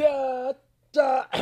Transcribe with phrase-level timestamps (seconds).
[0.00, 0.06] 恰
[0.92, 1.28] 恰，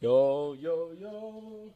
[0.00, 1.70] 有有有。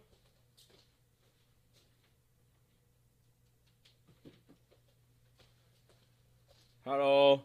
[6.85, 7.41] Hello，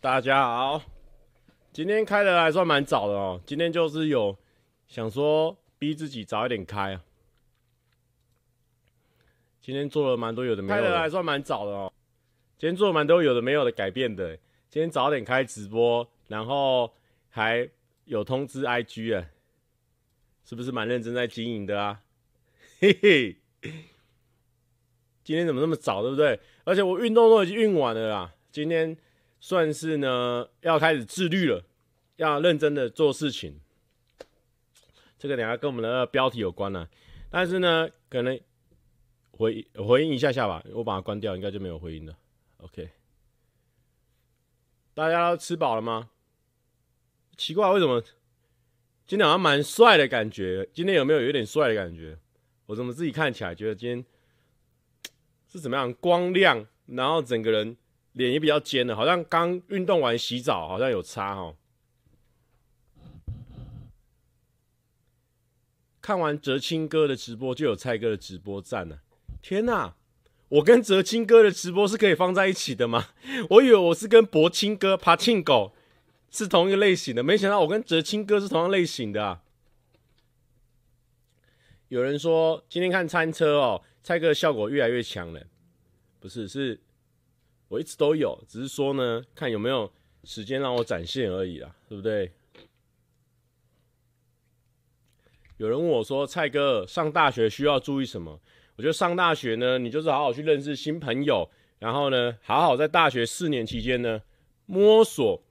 [0.00, 0.80] 大家好。
[1.70, 3.38] 今天开的还算蛮早的哦。
[3.44, 4.34] 今天就是有
[4.88, 7.04] 想说逼自己早一点开啊。
[9.60, 11.92] 今天做了蛮多有的没有的，开的还算蛮早的哦。
[12.56, 14.38] 今天做了蛮多有的没有的改变的。
[14.76, 16.92] 今天早点开直播，然后
[17.30, 17.66] 还
[18.04, 19.26] 有通知 IG 啊，
[20.44, 22.02] 是不是蛮认真在经营的啊？
[22.78, 23.38] 嘿嘿，
[25.24, 26.38] 今天怎么那么早，对不对？
[26.64, 28.34] 而且我运动都已经运完了啦。
[28.52, 28.94] 今天
[29.40, 31.64] 算是呢要开始自律了，
[32.16, 33.58] 要认真的做事情。
[35.18, 36.86] 这个等下跟我们的标题有关了，
[37.30, 38.38] 但是呢，可能
[39.30, 42.14] 回回应一下下吧，我把它关掉，应该就没有回音了。
[42.58, 42.90] OK，
[44.96, 46.08] 大家都吃饱了吗？
[47.36, 48.02] 奇怪，为什么
[49.06, 50.66] 今天好像蛮帅的感觉？
[50.72, 52.18] 今天有没有有点帅的感觉？
[52.64, 54.02] 我怎么自己看起来觉得今天
[55.46, 55.92] 是怎么样？
[55.92, 57.76] 光亮，然后整个人
[58.12, 61.54] 脸也比较尖的，好像刚运动完洗澡，好像有差哦。
[66.00, 69.02] 看完哲青哥的直播，就有蔡哥的直播赞了。
[69.42, 69.94] 天哪！
[70.48, 73.08] 我跟哲青哥的直播是可以放在一起的吗？
[73.50, 75.74] 我以为我是跟博青哥、爬庆狗
[76.30, 79.42] 是同一个类型的，没想到我跟哲青哥是同样类型的啊！
[81.88, 85.46] 有人说今天看餐车哦，蔡哥效果越来越强了，
[86.20, 86.80] 不是，是
[87.68, 92.32] 我一直都有，只是说呢，看有没有时间让我展现而已啦，对不对？
[95.56, 98.40] 有人问我说，蔡哥上大学需要注意什么？
[98.76, 104.20] 我觉得上大学呢，你就是好好去认识新朋友，然后呢，好好在大学四年期间呢，
[104.66, 105.42] 摸索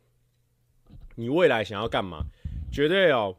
[1.16, 2.26] 你未来想要干嘛。
[2.72, 3.36] 绝对哦，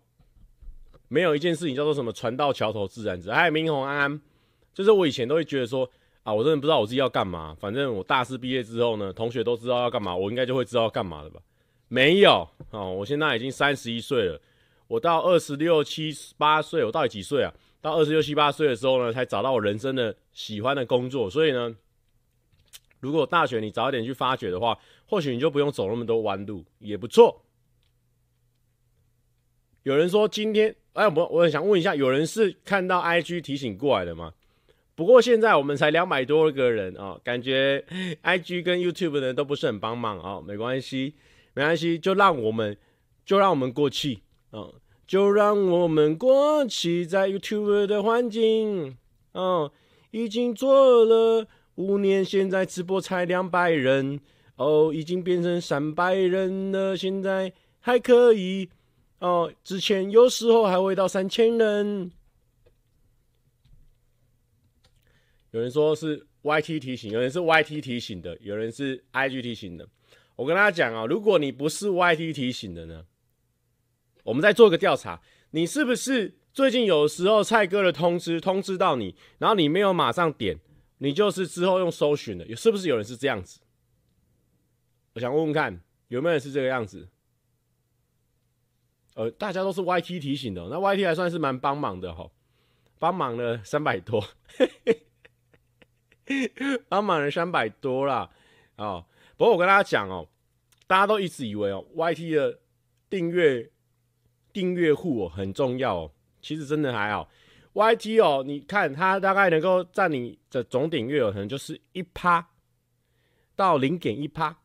[1.09, 3.31] 没有一件事情叫做什么船到桥头自然直。
[3.31, 4.21] 哎，明宏安，
[4.73, 5.89] 就是我以前都会觉得说
[6.23, 7.55] 啊，我真的不知道我自己要干嘛。
[7.61, 11.41] 反正我大四毕业之后呢，同学都知道要干嘛，我应该就会知道要干嘛了吧？
[11.89, 14.41] 没有哦，我现在已经三十一岁了，
[14.89, 17.53] 我到二十六七八岁，我到底几岁啊？
[17.87, 21.31] 到二十六七八岁的时候呢，才找到我人生的喜欢的工作。
[21.31, 21.73] 所以呢，
[22.99, 24.77] 如果大学你早一点去发掘的话，
[25.07, 27.45] 或许你就不用走那么多弯路，也不错。
[29.85, 34.33] 有人说今天，哎，我我很想问一下，有人是看到 IG 提醒过来的吗？
[34.97, 37.85] 不过现在我们才两百多个人啊、感觉
[38.25, 41.15] IG 跟 YouTube 的人都不是很帮忙啊、没关系，
[41.55, 42.77] 没关系，就让我们
[43.25, 44.75] 就让我们过去，嗯。
[45.07, 48.97] 就让我们过去在 YouTube 的环境，
[49.33, 49.71] 哦，
[50.11, 51.47] 已经做了
[51.77, 54.19] 五年，现在直播才两百人，
[54.57, 58.69] 哦，已经变成三百人了，现在还可以，
[59.21, 62.11] 哦，之前有时候还会到三千人。
[65.53, 69.89] 有人说是 YT 提醒，有人是 YT 提醒的，有人是 IG 提醒的。
[70.35, 73.05] 我跟大家讲啊，如果你不是 YT 提醒的呢？
[74.27, 75.23] 我们再做个调查，
[75.53, 80.59] 你是不是最近有时候蔡哥的通知通知到你，然后你没有马上点，
[80.99, 83.61] 你就是之后用搜寻的，是不是有人是这样子？
[85.15, 87.09] 我想问问看，有没有人是这个样子？
[89.15, 92.29] 呃，大家都是 YT 提醒的，那 YT 还算是蛮帮忙的哈，
[92.99, 94.23] 帮忙了三百多，
[96.89, 98.29] 帮忙了三百多啦。
[98.77, 99.07] 哦。
[99.37, 100.27] 不过我跟大家讲哦，
[100.89, 102.59] 大家都一直以为哦，YT 的
[103.09, 103.71] 订阅。
[104.57, 107.29] 订阅户哦很重要哦，其实真的还好。
[107.75, 112.49] YT 哦，你看它大概能够占你的总点阅哦，可能就是一趴
[113.55, 114.59] 到零点一趴，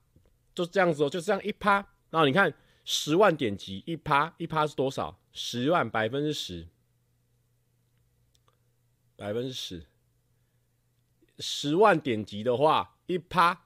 [0.55, 1.85] 就这样子哦，就这样一趴。
[2.09, 2.53] 然后你看
[2.85, 5.19] 十万点击一趴，一趴是多少？
[5.33, 6.69] 十万百分之十，
[9.17, 9.87] 百分之十，
[11.39, 13.65] 十万点击的话一趴。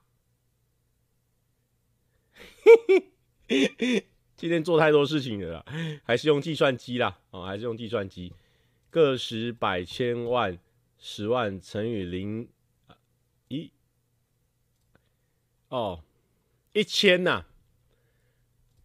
[4.38, 5.66] 今天做太多事情了啦，
[6.04, 8.34] 还是用计算机啦，哦，还是用计算机，
[8.90, 10.60] 个十百千万
[10.98, 12.46] 十万乘以零
[13.48, 13.72] 一，
[15.70, 16.04] 哦，
[16.74, 17.46] 一千呐，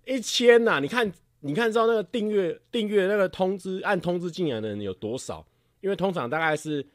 [0.04, 5.44] 一千呐，你看，你看知道那个订阅订阅那个通知按通知进来的人有多少？
[5.80, 6.86] 因为通常大概是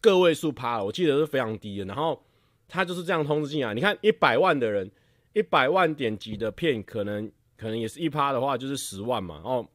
[0.00, 1.84] 个位数趴了，我记得是非常低的。
[1.84, 2.20] 然后
[2.66, 4.90] 他就是这样通知进来，你看一百万的人，
[5.32, 7.30] 一百万点击的片可能。
[7.56, 9.40] 可能也是一趴的话，就是十万嘛。
[9.44, 9.68] 哦，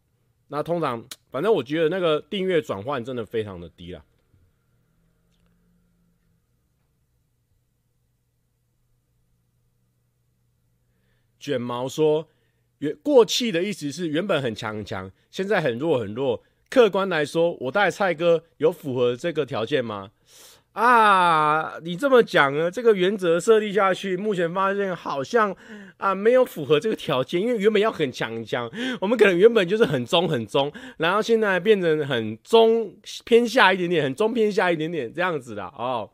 [0.48, 4.04] 那通常 反正我觉得那个订阅转换真的非常的低啦。
[11.40, 12.28] 卷毛说，
[12.80, 16.44] 原过气的意思是原本很强很强，现在很弱很弱。
[16.70, 20.12] 客观来说，我带蔡哥有符合这个条件吗？
[20.74, 22.70] 啊，你这么讲呢？
[22.72, 25.54] 这个原则设立下去，目前发现好像
[25.98, 28.70] 啊没有符合这个条件，因为原本要很强很强，
[29.02, 32.96] 我们可能原本就是很中很中，然后现在变成很中
[33.26, 36.10] 偏下一点点，很中偏下一点点这样子的哦。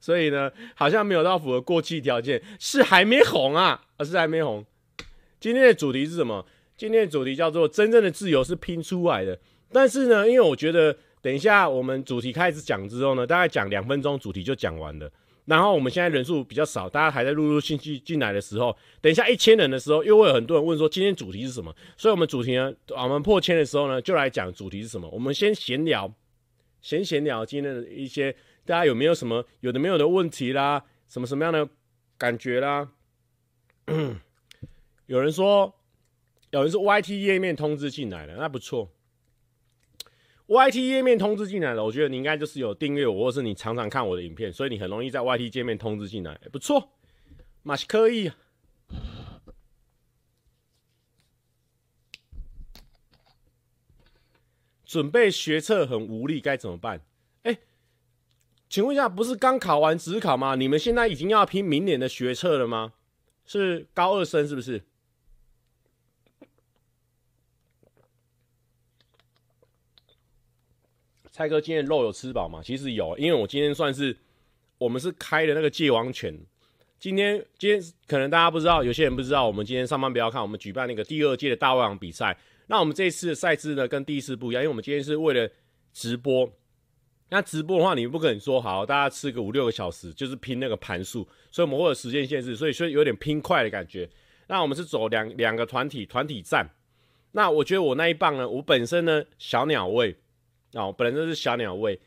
[0.00, 4.64] 所以呢，好像没有到符合过气条件，是还没红啊，而是还没红。
[5.38, 6.46] 今天的主题是什么？
[6.76, 9.38] 今天的主题叫做“真正的自由是拼出来的”。
[9.70, 10.96] 但是呢，因为我觉得
[11.28, 15.12] 等一下我们主题开始讲之后呢，大概讲两分钟，主题就讲完了。
[15.44, 21.70] 然后我们现在人数比较少，大家还在陆陆续续进来的时候，等一下一千人的时候，又会有很多人问说今天主题是什么？
[21.98, 25.06] 所以，我们主题呢，我们破千的时候呢，就来讲主题是什么。
[25.10, 26.10] 我们先闲聊，
[26.80, 28.34] 闲闲聊今天的一些
[28.64, 31.68] 大家有没有什么有的没有的问题啦，什么什么样的
[32.16, 32.88] 感觉啦？
[35.04, 35.74] 有人说，
[36.52, 38.90] 有人说 YT 页面通知进来了，那不错。
[40.48, 46.90] YT 页面通知进来了，我觉得你应该就是有订阅我，或是你常常看我的影片，所以你很容易在 YT 界面通知进来，不错，
[47.62, 48.32] 马是可以。
[54.86, 57.02] 准备学测很无力，该怎么办？
[57.42, 57.58] 哎，
[58.70, 60.54] 请问一下，不是刚考完指考吗？
[60.54, 62.94] 你们现在已经要拼明年的学测了吗？
[63.44, 64.87] 是高二生是不是？
[71.38, 72.60] 蔡哥今天肉有吃饱吗？
[72.60, 74.16] 其实有，因为我今天算是
[74.76, 76.36] 我们是开的那个界王犬。
[76.98, 82.36] 今天今天可能大家不知道，有些人不知道，我们今天上班不要看，我们举办那个第二届的大胃王比赛。
[82.66, 85.48] 那我们这一次的赛制呢，跟第一次不一样，因为我们今天是为了
[85.92, 86.52] 直播。
[87.28, 94.10] 那直播的话，你不可能说好大家吃个五六个小时，就是拼那个盘数，所以我们会有时间限制，所以所以有点拼快的感觉。
[94.48, 96.68] 那我们是走两两个团体团体战。
[97.30, 100.16] 那我觉得我那一棒呢，我本身呢小鸟胃。
[100.74, 101.98] 哦，本来就是小鸟胃，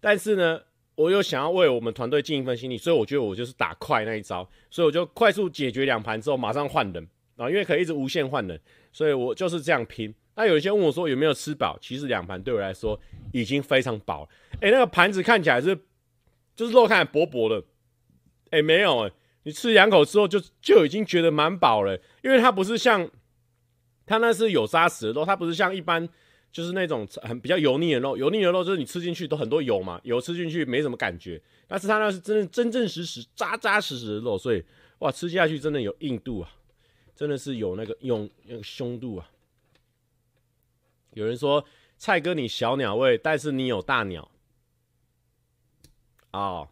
[0.00, 0.60] 但是呢，
[0.96, 8.60] 我又想要为我们团队尽一份心力，所以我觉得我就是打快那一招，所以我就快速解决两盘之后，马上换人啊，因为可以一直无限换人，
[8.92, 10.12] 所以我就是这样拼。
[10.34, 12.98] 那有一些问我说有没有吃饱，其实两盘对我来说
[13.32, 14.28] 已经非常饱了。
[14.60, 15.78] 哎，那个盘子看起来是
[16.56, 17.62] 就是肉看起来薄薄的，
[18.50, 19.12] 哎，没有哎，
[19.44, 23.08] 你吃两口之后就就已经觉得蛮饱了，因为它不是像
[24.06, 26.08] 它那是有扎实的肉，它不是像一般。
[26.50, 31.40] 就是那种很比较油腻的肉，油腻的肉就是你吃进去都很多油嘛，油吃进去没什么感觉。
[31.66, 34.64] 但是它那是真正真正实实扎扎实实的肉，所以
[35.00, 36.50] 哇，吃下去真的有硬度啊，
[37.14, 39.30] 真的是有那个用那个胸度啊。
[41.12, 41.64] 有人说
[41.96, 44.30] 蔡哥你小鸟胃，但是你有大鸟
[46.32, 46.68] 哦。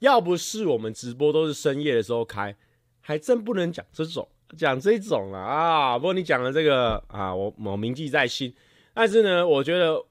[0.00, 2.56] 要不是我们直播都是深夜的时候开，
[3.00, 5.96] 还真不能讲这种讲这种了啊。
[5.96, 8.52] 不过你讲的这个啊，我我铭记在心。
[8.94, 10.04] 但是呢，我觉得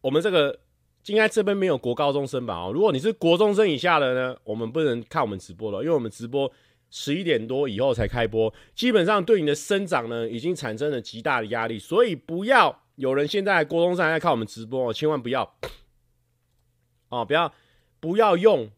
[0.00, 0.58] 我们这个
[1.06, 2.54] 应该这边没有国高中生吧？
[2.56, 6.50] 哦，如果你是国中生以下的呢，我们不能看我们直播了，因为我们直播
[6.90, 15.56] 十一点多以后才开播，基本上对你的生长呢已经产生了极大的压力，所以不要有人现在国中生还在看我们直播，千万不要
[17.08, 17.52] 哦，不要
[18.00, 18.70] 不要用。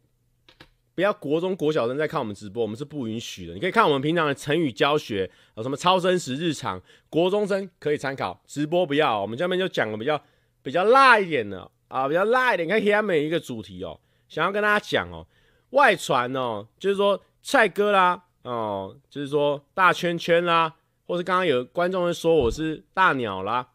[0.98, 3.54] 不要国中国小生在看我们直播，我们是不允许的。
[3.54, 8.42] 你可以看我们平常的成语教学，有什么超真实日常，国中生可以参考。
[8.49, 10.20] 直播不要，我们下面就讲的比较
[10.61, 12.66] 比较辣一点的啊，比较辣一点。
[12.66, 15.25] 你看下面一个主题哦，想要跟大家讲哦，
[15.70, 20.75] 外传哦，就是说蔡哥啦，哦，就是说大圈圈啦，
[21.06, 23.68] 或是刚刚有观众会说我是大鸟啦，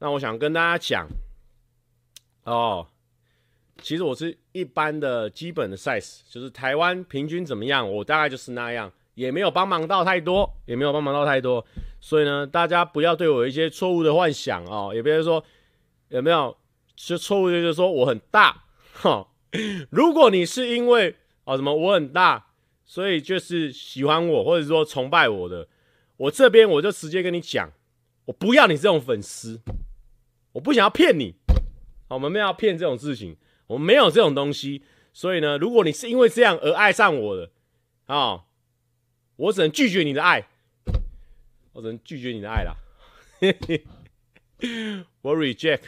[0.00, 1.06] 那我想跟大家讲
[2.42, 2.88] 哦。
[3.82, 11.64] 其实我是一般的基本的 size，就是台湾平均怎么样，我大概就是那样，也没有帮忙到太多，也没有帮忙到太多，
[12.00, 15.42] 所以呢，大家不要对我有一些错误的幻想哦，也不要说
[16.08, 16.56] 有没有
[16.94, 19.26] 就错误的就是说我很大哈。
[19.90, 22.46] 如果你是因为哦什么我很大，
[22.84, 25.66] 所以就是喜欢我或者说崇拜我的，
[26.16, 27.72] 我这边我就直接跟你讲，
[28.26, 29.60] 我不要你这种粉丝，
[30.52, 31.34] 我不想要骗你，
[32.08, 33.36] 我们没有要骗这种事情。
[33.70, 37.52] 我没有这种东西，所以呢，如果你是因为这样而爱上我的，
[38.06, 38.44] 啊、哦，
[39.36, 40.48] 我只能拒绝你的爱，
[41.74, 42.74] 我只能拒绝你的爱啦，
[45.22, 45.82] 我 reject。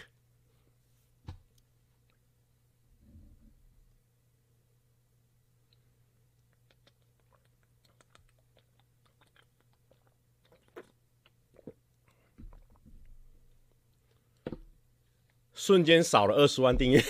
[15.62, 17.00] 瞬间少了二十万订阅，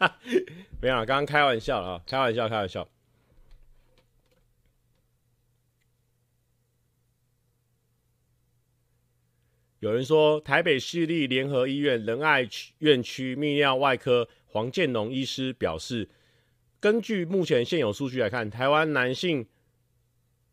[0.78, 2.86] 没有，刚刚开玩笑了啊，开玩笑，开玩笑。
[9.78, 12.46] 有人说台北市立联合医院仁爱
[12.80, 16.10] 院区泌尿外科黄建龙医师表示，
[16.78, 19.46] 根据目前现有数据来看，台湾男性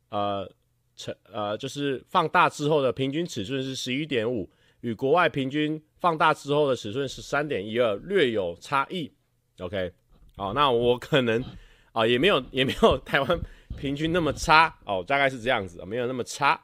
[0.07, 0.49] 呃
[0.95, 4.49] 成呃就是放大之后的平均尺寸是十一点五，
[4.79, 9.11] 与国外平均放大之后的尺寸是三点一二，略有差异。
[9.57, 9.91] OK，
[10.37, 11.43] 好，那我可能
[11.93, 13.39] 啊、也没有也没有台湾
[13.75, 16.61] 平均那么差哦，大概是这样子，没有那么差。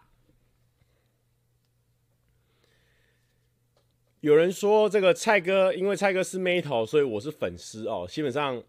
[4.20, 8.06] 有人说这个蔡哥，因为蔡哥是 Metal，，所以我是粉丝哦。
[8.08, 8.62] 基本上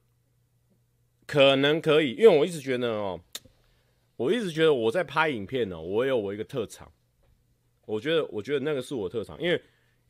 [1.26, 3.20] 可能可以，因为我一直觉得哦，
[4.16, 6.90] 我一直觉得我在拍影片呢，我有我一个特长。
[7.84, 9.62] 我觉得，我觉得那个是我特长，因为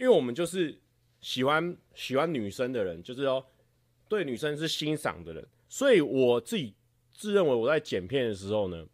[0.02, 0.76] 因为我们就是
[1.21, 3.47] 喜欢喜欢女生的人，就是说
[4.09, 6.75] 对女生是欣赏的人，所以我自己
[7.12, 8.85] 自认为我在剪片的时候呢，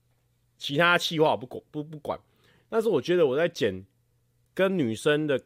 [0.58, 2.20] 其他气话我不管不不管，
[2.68, 3.84] 但是我觉得我在剪
[4.54, 5.42] 跟女生的。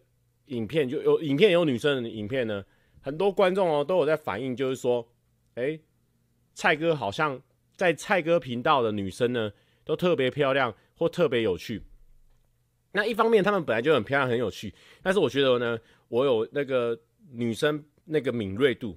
[0.47, 2.63] 影片就有影片有女生的影片呢，
[3.01, 5.09] 很多观众哦都有在反映，就是说，
[5.55, 5.79] 哎、
[6.53, 7.41] 蔡哥好像
[7.77, 9.51] 在蔡哥频道的女生呢
[9.85, 11.81] 都特别漂亮或特别有趣。
[12.93, 14.73] 那一方面他们本来就很漂亮很有趣，
[15.03, 16.99] 但是我觉得呢，我有那个
[17.33, 18.97] 女生那个敏锐度，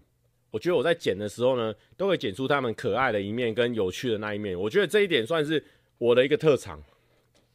[0.51, 4.59] 我觉得我在剪的时候呢，都会剪出他们可爱的一面跟有趣的那一面。
[4.59, 5.63] 我觉得这一点算是
[5.97, 6.83] 我的一个特长，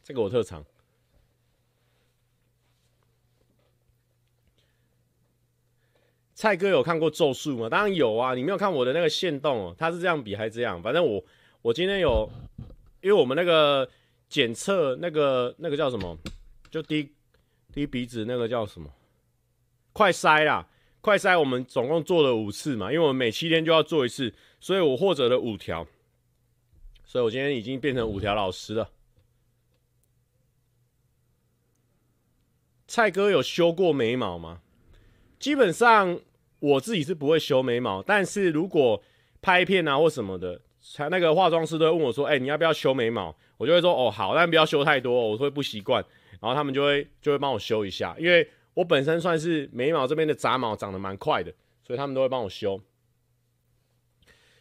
[0.03, 0.65] 这个我特长。
[6.33, 7.69] 蔡哥有看过咒术吗？
[7.69, 8.33] 当然有啊！
[8.33, 10.81] 你没有看我的那个线动哦，他是这样比还是这样？
[10.81, 11.23] 反正我
[11.61, 12.27] 我今天有，
[13.01, 13.87] 因为我们那个
[14.31, 16.17] 检测那个那个叫什么，
[16.69, 17.11] 就滴
[17.73, 18.89] 滴鼻子那个叫什么？
[19.91, 20.65] 快筛啦，
[21.01, 25.85] 快筛我们总共做了五次嘛，因为我们每七天就要做一次，所以我获得了五条，
[27.03, 28.89] 所以我今天已经变成五条老师了。
[32.87, 34.61] 蔡哥有修过眉毛吗？
[35.37, 36.19] 基本上。
[36.61, 39.01] 我自己是不会修眉毛，但是如果
[39.41, 40.61] 拍片啊或什么的，
[40.95, 46.03] 他那个化妆师都会问我说：“哎、你要不要修眉毛？”我就会说：“哦，好，但不要修太多，我会不习惯。”
[46.41, 51.53] 然后他们就会就会帮我修一下，因为我本身算是眉毛这边的杂毛长得蛮快的，
[51.83, 52.81] 所以他们都会帮我修。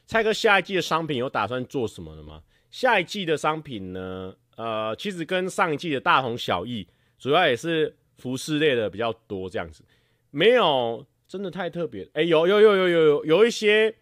[0.06, 2.42] 蔡哥，下一季的商品有打算做什么了吗？
[2.70, 4.34] 下一季的商品呢？
[4.56, 6.86] 呃，其实跟上一季的大同小异，
[7.18, 9.82] 主要也是服饰类的比较多，这样子
[10.30, 11.06] 没有。
[11.30, 13.94] 真的太特别，哎、有有有有有有有一些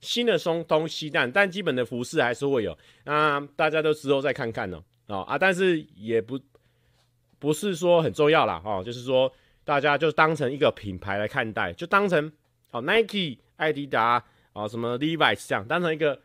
[0.00, 6.38] 新的松东西，但但基本的服饰还是会有，那大家都之后再看看呢、哦啊，但是也不
[7.38, 9.32] 不是说很重要啦，哦，就是说
[9.64, 12.30] 大家就当成一个品牌来看待，就当成
[12.70, 16.20] 哦 Nike、艾迪达啊什么 Levi's 这样，当成一个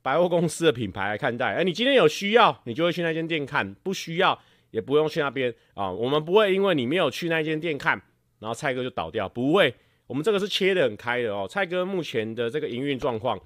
[0.00, 4.38] 百货公司的品牌来看待，哎、你今天有需要，你就会去那间店看，不需要
[4.70, 8.00] 也不用去那边啊、我们不会因为你没有去那间店看，
[8.38, 9.74] 然后蔡哥就倒掉，不会。
[10.08, 13.38] 我们这个是切得很开的哦，蔡哥目前的这个营运状况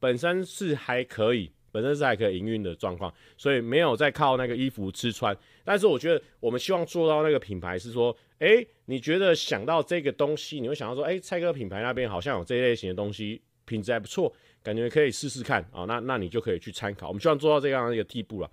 [0.00, 5.36] 本身是还可以，本身是还可以营运的状况，所以没有在靠那个衣服吃穿。
[5.64, 15.86] 但是我觉得我们希望做到那个品牌是说，哎，你觉得想到这个东西，你会想到说，哎，蔡哥品牌那边好像有这一类型的东西，品质还不错，感觉可以试试看啊、哦。
[15.86, 17.06] 那那你就可以去参考。
[17.06, 18.50] 我们希望做到这样的一个地步了。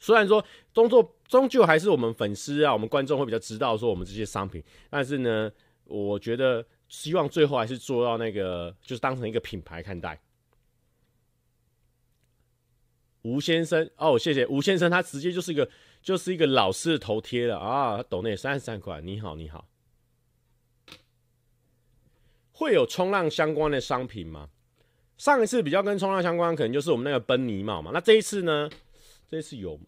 [0.00, 5.52] 虽然说终作终究还是我们粉丝啊，我们观众会比较知道说我们这些商品，但是呢。
[5.86, 10.20] 我觉得希望最后还是做到那个，就是当成一个品牌看待。
[13.22, 15.68] 吴先生哦，谢谢吴先生，他直接就是一个
[16.00, 19.68] 就是一个老式的头贴了啊，他抖内三十三块，你好你好。
[22.52, 24.50] 会有冲浪相关的商品吗？
[25.18, 27.90] 上一次比较跟冲浪相关，可能就是我们那个奔尼帽嘛。
[27.92, 28.70] 那这一次呢？
[29.28, 29.86] 这一次有吗？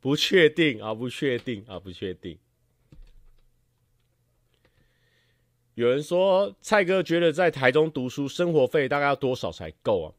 [0.00, 2.38] 不确定啊，不确定啊，不确定。
[5.80, 10.12] 有人说，蔡哥觉得在台中读书生活费大概要多少才够啊？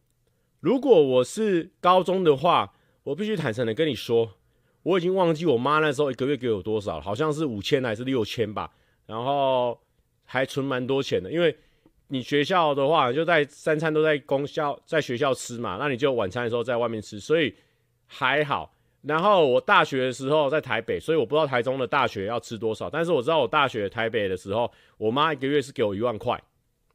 [0.60, 4.28] 如果我是高中的话，我必须坦诚的跟你说，
[4.82, 8.72] 我已经忘记我妈那时候一个月给我多少了，好像是五千还是六千吧。
[9.06, 9.80] 然后
[10.26, 11.56] 还存蛮多钱的，因为
[12.08, 17.54] 你学校的话就在三餐都在公校在学校吃嘛，那你就晚餐的时候在外面吃，所以
[18.08, 18.74] 还好。
[19.04, 22.90] 然后我大学的时候在台北，所以我不知道台中的大学要吃多少。
[22.90, 26.40] 但是我知道我大学台北的时候，我妈一个月是给我一万块，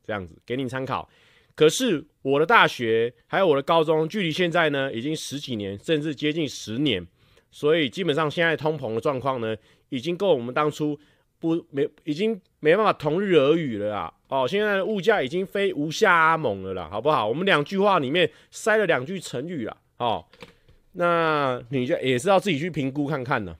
[0.04, 1.08] 这样子给你参考。
[1.56, 7.04] 可是我的大学还有我的高中，距离现在呢已经十几年，甚至接近十年，
[7.50, 9.56] 所以基本上现在通膨的状况呢，
[9.88, 10.96] 已经够我们当初
[11.40, 14.14] 不没已经没办法同日而语了啦。
[14.28, 17.26] 哦，现在的物价已经非吴下阿蒙了啦，好不好？
[17.26, 20.24] 我们两句话里面塞了两句成语啦，哦。
[20.96, 23.56] 那你就也是要自己去评估看看呢。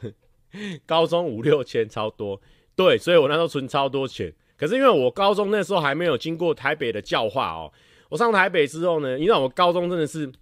[0.86, 2.40] 高中五六千超多，
[2.74, 4.32] 对，所以我那时候存超多钱。
[4.56, 7.72] 可是因为我高中那时候还没有经过台北的教化哦，
[8.08, 10.32] 我上台北之后呢，你知道我高中真的是，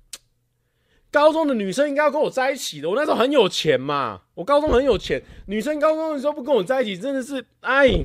[1.12, 2.88] 高中的女生应该要跟我在一起的。
[2.88, 8.02] 我那时候很有钱嘛，我高中很有钱，女生高中的时候不跟我在一起，真的是哎，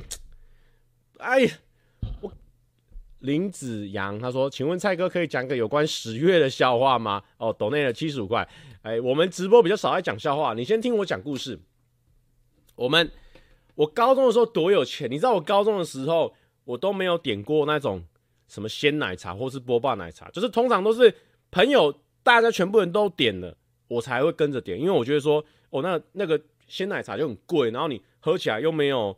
[1.18, 1.48] 哎，
[3.22, 7.22] 林子阳他说，请问蔡哥可以讲个有关十月的笑话吗？
[7.38, 8.48] 哦，抖内了七十五块。
[8.82, 11.58] 哎，我们直播比较少爱讲笑话，你先听我讲故事。
[12.76, 13.10] 我们。
[13.74, 18.04] 我高中的时候多有钱，你知道我高中的时候，我都没有点过那种
[18.46, 21.12] 什么鲜奶茶或是波霸奶茶，就是通常都是
[21.50, 21.90] 朋友
[22.22, 23.56] 大家全部人都点了，
[23.88, 26.38] 我才会跟着点，因为我觉得说，哦，那那个
[26.68, 29.16] 鲜奶茶就很贵，然后你喝起来又没有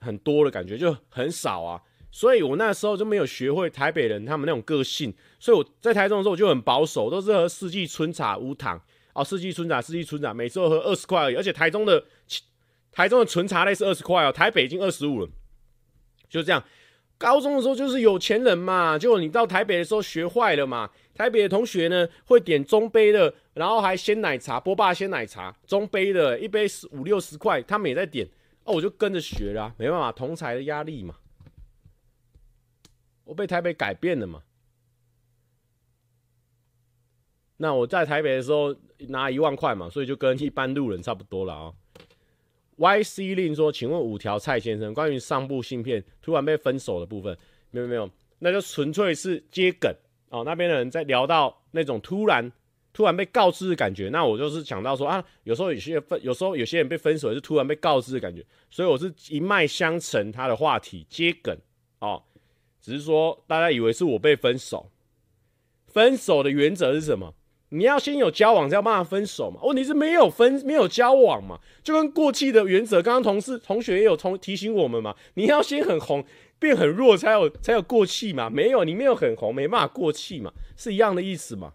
[0.00, 8.80] 很多的感觉，就很少啊，所以我那时候就没有学会台北人他们那种个性，所以我在台中的时候我就很保守，都是喝四季春茶无糖
[9.14, 12.04] 哦，四季春茶，四季春茶，每次都喝二十块而已，而且台中的。
[12.94, 15.28] 台中的纯茶类是二十块哦，台北已经二十五了，
[16.28, 16.62] 就这样。
[17.16, 20.90] 高中的时候就是有钱人嘛，就你到台北的时候学坏了嘛。
[21.14, 28.28] 台北的同学呢会点中杯的，然后还鲜奶茶，波霸鲜奶茶，中杯的一杯十五六十块，他们也在点
[28.64, 31.14] 哦，我就跟着学了啊，没办法，同侪的压力嘛。
[33.24, 34.42] 我被台北改变了嘛。
[37.58, 38.74] 那我在台北的时候
[39.08, 41.72] 拿一万块嘛，所以就跟一般路人差不多了啊。
[42.76, 47.36] YC 令说：“请问五条蔡先生，关于上部新片突然被分手的部分，
[47.70, 48.10] 没有没有，
[48.40, 49.94] 那就纯粹是接梗
[50.30, 50.42] 哦。
[50.44, 52.50] 那边的人在聊到那种突然
[52.92, 61.56] 突然被告知的感觉，那我就是想到说啊，有时候有些分，有时候有些人被分手是突然被告知的感觉，所以我是一脉相承他的话题接梗
[62.00, 62.20] 哦。
[62.82, 64.90] 只是说大家以为是我被分手，
[65.86, 67.34] 分手的原则是什么？”
[67.74, 69.58] 你要先有交往，才要办法分手嘛？
[69.62, 71.58] 问题是没有分，没有交往嘛？
[71.82, 75.16] 就跟过气的原则，刚刚同事同学也有同提醒我们嘛？
[75.36, 76.22] 你要先很红，
[76.58, 78.50] 变很弱，才有才有过气嘛？
[78.50, 80.52] 没有，你没有很红，没办法过气嘛？
[80.76, 81.72] 是一样的意思嘛？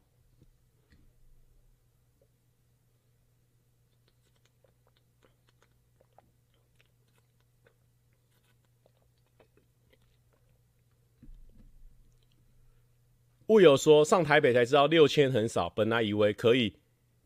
[13.48, 16.76] 物有说上台北才知道六千很少，本来以为可以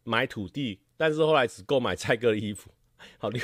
[0.04, 2.72] 买土地，但是后来只够买蔡哥的衣服。
[3.18, 3.42] 好，六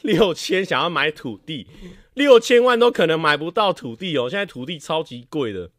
[0.00, 1.68] 六千想要买土地，
[2.14, 4.30] 六千万都可能买不到土地哦。
[4.30, 5.70] 现在土地超级贵的。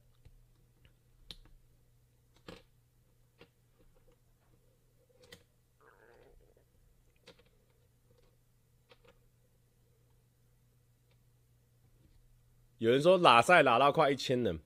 [12.78, 14.60] 有人说拉赛拉到快一千人。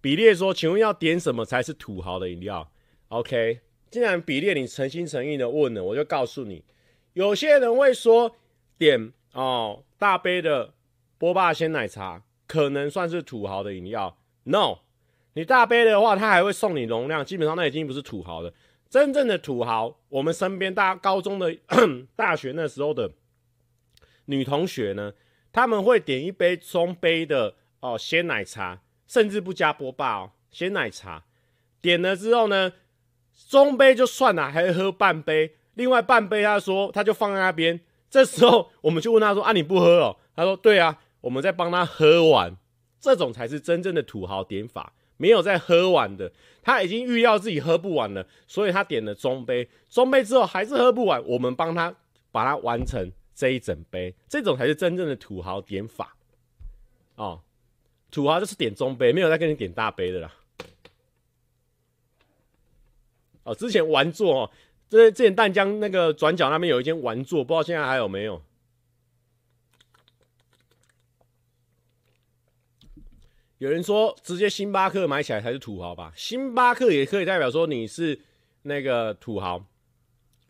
[0.00, 2.70] 比列说：“请问要点什么才是土豪的饮料
[3.08, 6.64] ？”OK，既然比列你诚心诚意的问了，我就告诉你，
[7.14, 8.36] 有些人会说
[8.78, 10.74] 点哦大杯的
[11.18, 14.16] 波霸鲜奶茶可能算是土豪的饮料。
[14.44, 14.78] No，
[15.32, 18.54] 你大杯的话，他还会送你容量，基本上那已经不是土豪的。
[18.88, 21.56] 真正的土豪，我们身边大高中的、
[22.14, 23.10] 大学那时候的
[24.26, 25.12] 女同学呢，
[25.52, 28.82] 他们会点一杯中杯的哦鲜奶茶。
[29.06, 31.24] 甚至不加波霸哦，鲜奶茶
[31.80, 32.72] 点了之后呢，
[33.48, 37.80] 中杯就算了，还喝半杯，另外半杯他说他就放在那边。
[38.08, 42.56] 这时候我们就问他说：“啊，你不喝哦？”他说：“对啊，我们在帮他喝完。”
[42.98, 49.68] 这种才是真正的土豪点法，没有在喝完的，他已经预料自己喝不完了，所以他点了中杯。
[49.90, 51.94] 中杯之后还是喝不完，我们帮他
[52.32, 56.16] 把它完成这一整杯，这种才是真正的土豪点法
[57.16, 57.42] 哦。
[58.16, 60.34] 土豪就是点中杯，没有再跟你点大杯的啦。
[63.42, 64.50] 哦，之前玩座哦，
[64.88, 68.42] 这之前淡江那个转角那边有一间玩座，不知道现在还有没有。
[73.58, 76.10] 有人说直接星巴克买起来才是土豪吧？
[76.16, 78.18] 星巴克也可以代表说你是
[78.62, 79.62] 那个土豪，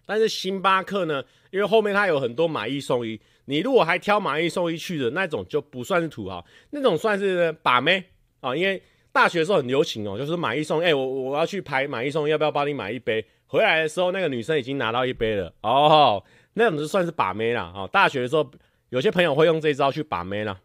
[0.07, 3.21] 但是星巴克呢，因为后面它有很多买一送一。
[3.47, 8.05] 你如果还挑买一送一去的那种，就不算是土豪，那种算是把妹
[8.41, 8.55] 啊。
[8.55, 8.81] 因为
[9.11, 10.81] 大学的时候很流行哦，就是买一送。
[10.81, 13.25] 哎、我我要去排买一送一，要不要帮你买一杯？
[13.47, 16.23] 回来的时候，那个女生已经拿到一杯了哦，
[16.55, 17.73] 那种就算是把妹啦。
[17.75, 17.87] 啊。
[17.87, 18.51] 大学的时候，
[18.91, 20.61] 有些朋友会用这招去把妹啦。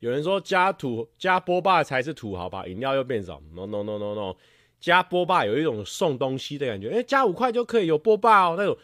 [0.00, 2.66] 有人说加土加波霸才是土豪吧？
[2.66, 3.40] 饮料又变少。
[3.54, 4.36] No no no no no，
[4.80, 6.88] 加波霸有一种送东西的感觉。
[6.88, 8.76] 哎、加五块就可以有波霸哦，那种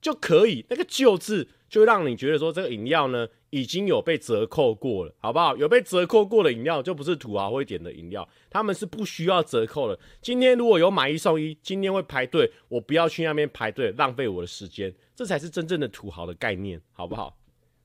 [0.00, 0.64] 就可以。
[0.68, 5.54] 那个“就”字就让你觉得说这个饮料呢已经有被折扣过了，好不好？
[5.58, 9.98] 有被折扣过的饮料就不是土豪会点的饮料，他们是不需要折扣的。
[10.22, 17.38] 今天如果有买一送一，今天会排队，我不要去那边排队，浪费我的时间，这才是真正的土豪的概念，好不好？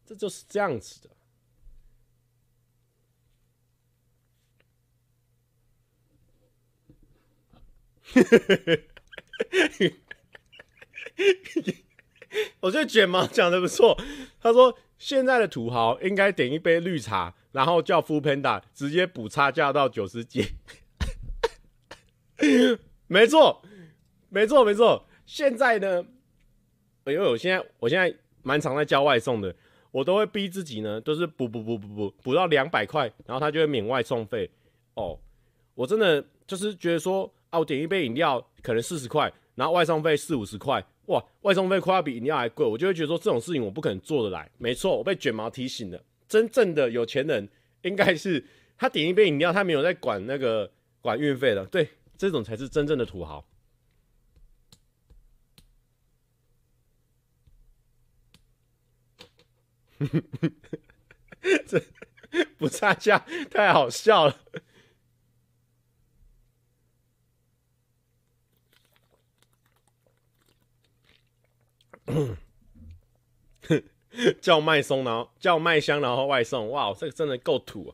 [0.05, 1.09] 这就是这样子的。
[12.59, 13.99] 我觉得卷毛讲的不错。
[14.39, 20.45] 他说现在的土豪应该点一杯绿茶，然后叫 Foodpanda 直接补差价到九十几。
[23.07, 23.61] 没错，
[24.29, 25.07] 没错，没错。
[25.25, 26.05] 现在呢，
[27.05, 29.55] 因为我现在我现在蛮常在叫外送的，
[29.91, 34.49] 我都会逼自己呢，都是补补补补补补到两百块，然后他就会免外送费。
[34.93, 35.19] 哦，
[35.73, 37.33] 我真的就是觉得说。
[37.49, 44.49] 啊，我点一杯饮料可能四十块，然后外送费四五十块，哇，外送费快要比饮料还贵，我就会觉得说这种事情我不可能做得来。
[44.57, 47.47] 没错，我被卷毛提醒了，真正的有钱人
[47.83, 48.45] 应该是
[48.77, 53.45] 他点一杯饮料，他没有在管那个管运费的，对，这种才是真正的土豪。
[61.65, 61.81] 这
[62.59, 64.37] 不差价，太好笑了。
[74.41, 77.91] 叫麦松，然后叫麦香，然后外送，哇，这个真的够土啊！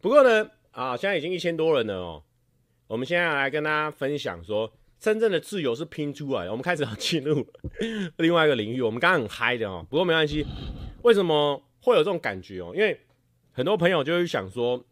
[0.00, 2.22] 不过呢，啊，现在已经一千多人了哦。
[2.86, 6.50] 我们现在来跟大家分享说，真正的自由是拼出来的。
[6.50, 7.46] 我们开始要进入
[8.18, 8.82] 另外一个领域。
[8.82, 10.44] 我们刚刚很嗨的哦，不过没关系。
[11.02, 12.72] 为什么会有这种感觉哦？
[12.74, 12.98] 因为
[13.52, 14.82] 很多朋友就会想说，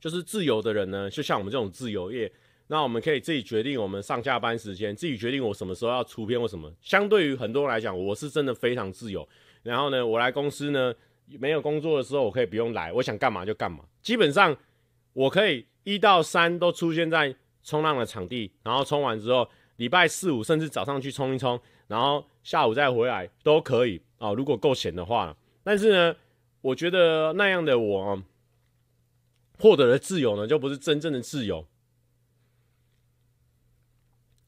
[0.00, 2.32] 就是自由的人呢，就像我们这种自由业。
[2.70, 6.70] 那我们可以自己决定我们上下班时间，自己决定我什么时候要出片或什么。
[6.80, 9.26] 相对于很多人来讲，我是真的非常自由。
[9.62, 10.94] 然后呢，我来公司呢，
[11.40, 13.84] 没有工作的时候，我可以不用来，我想干嘛就干嘛。
[14.02, 14.56] 基本上，
[15.14, 24.34] 我可以一到三都出现在冲浪的场地，然后冲完之后，礼拜四五甚至早上去冲一冲，然后下午再回来都可以啊。
[24.34, 26.16] 如果够闲的话，但是呢，
[26.60, 28.22] 我觉得那样的我
[29.58, 31.66] 获得的自由呢，就不是真正的自由。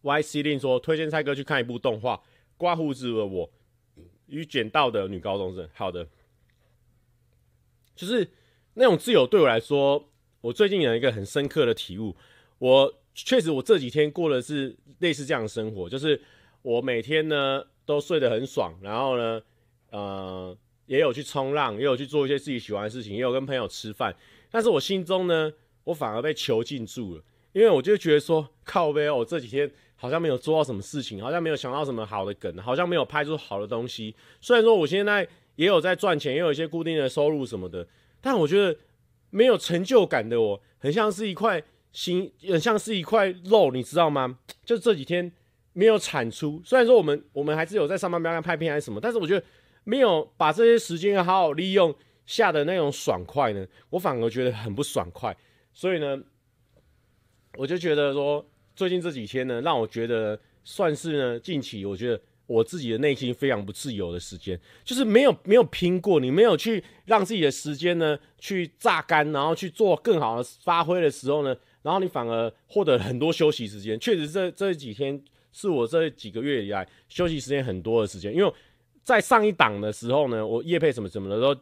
[0.02, 2.16] Y C 令说：“推荐蔡哥去看一部动画
[2.56, 3.50] 《刮胡子的我
[4.26, 6.06] 与捡到的女高中生》。”好的，
[7.94, 8.28] 就是
[8.74, 10.08] 那种自由对我来说，
[10.40, 12.16] 我最近有一个很深刻的体悟。
[12.58, 16.20] 我确实，我这几天过的是类似这样的生活，就是
[16.62, 19.42] 我每天呢都睡得很爽，然后呢，
[19.90, 24.14] 呃，也有去冲浪，也有去做一些自己喜欢的事情，也有跟朋友吃饭。
[24.50, 25.52] 但是我心中呢，
[25.84, 29.70] 我反而被囚禁住了，因为我就觉得说，靠北，我这几天。
[30.02, 34.16] 好像没有做到什么事情，好像没有想到什么好的梗，好像没有拍出好的东西。
[34.40, 37.86] 虽然说我现在也有在赚钱，也有一些固定的收入什么的，
[38.18, 38.74] 但我觉得
[39.28, 44.38] 没有成就感的我，很像是一块心，很像是一块肉，你知道吗？
[44.64, 45.30] 就这几天
[45.74, 46.62] 没有产出。
[46.64, 49.46] 虽然说我们我们还是有在上班，不要拍片还是什么，但是我觉得
[49.84, 55.36] 没有把这些时间好好利用下的那种爽快呢，我反而觉得很不爽快。
[55.74, 56.18] 所以呢，
[57.60, 58.44] 我就觉得说。
[58.74, 74.00] 最近这几天呢，让我觉得算是呢，近期我觉得我自己的内心非常不自由的时间，就是没有没有拼过，你没有去让自己的时间呢去榨干，然后去做更好的发挥的时候呢，然后你反而获得很多休息时间。
[74.00, 78.50] 确实这这几天是我这几个月以来休息时间很多的时间，因为
[79.02, 81.60] 在上一档的时候呢，我业配什么什么的都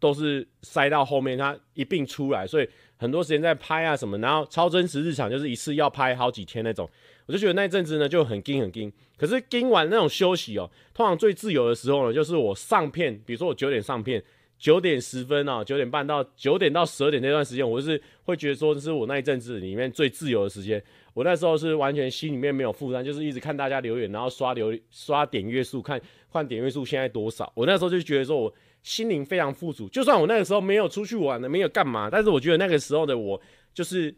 [0.00, 2.68] 都是塞到后面，它一并出来，所以。
[3.00, 6.86] 很多时间在拍啊什么，然后超真实日常就是一次要拍好几天那种，
[7.24, 8.92] 我就觉得那阵子呢就很紧很紧。
[9.16, 14.22] 可是紧完那种休息哦，通常最自由的时候呢，就是我上片，比如说我九点上片，
[14.58, 20.82] 九点十分啊，九点半到九点到十二点那段时间，我就是会觉得说这是我那一阵子里面最自由的时间。
[21.14, 27.52] 我那时候是完全心里面没有负担，就是一直看大家留言，然后刷留刷点阅数，看换点阅数现在多少。
[27.54, 28.54] 我那时候就觉得说我。
[28.82, 33.38] 心灵非常富足，就算我那个时候没有出去玩的，没有干嘛，但是我觉得那个时候的我，
[33.74, 34.14] 就是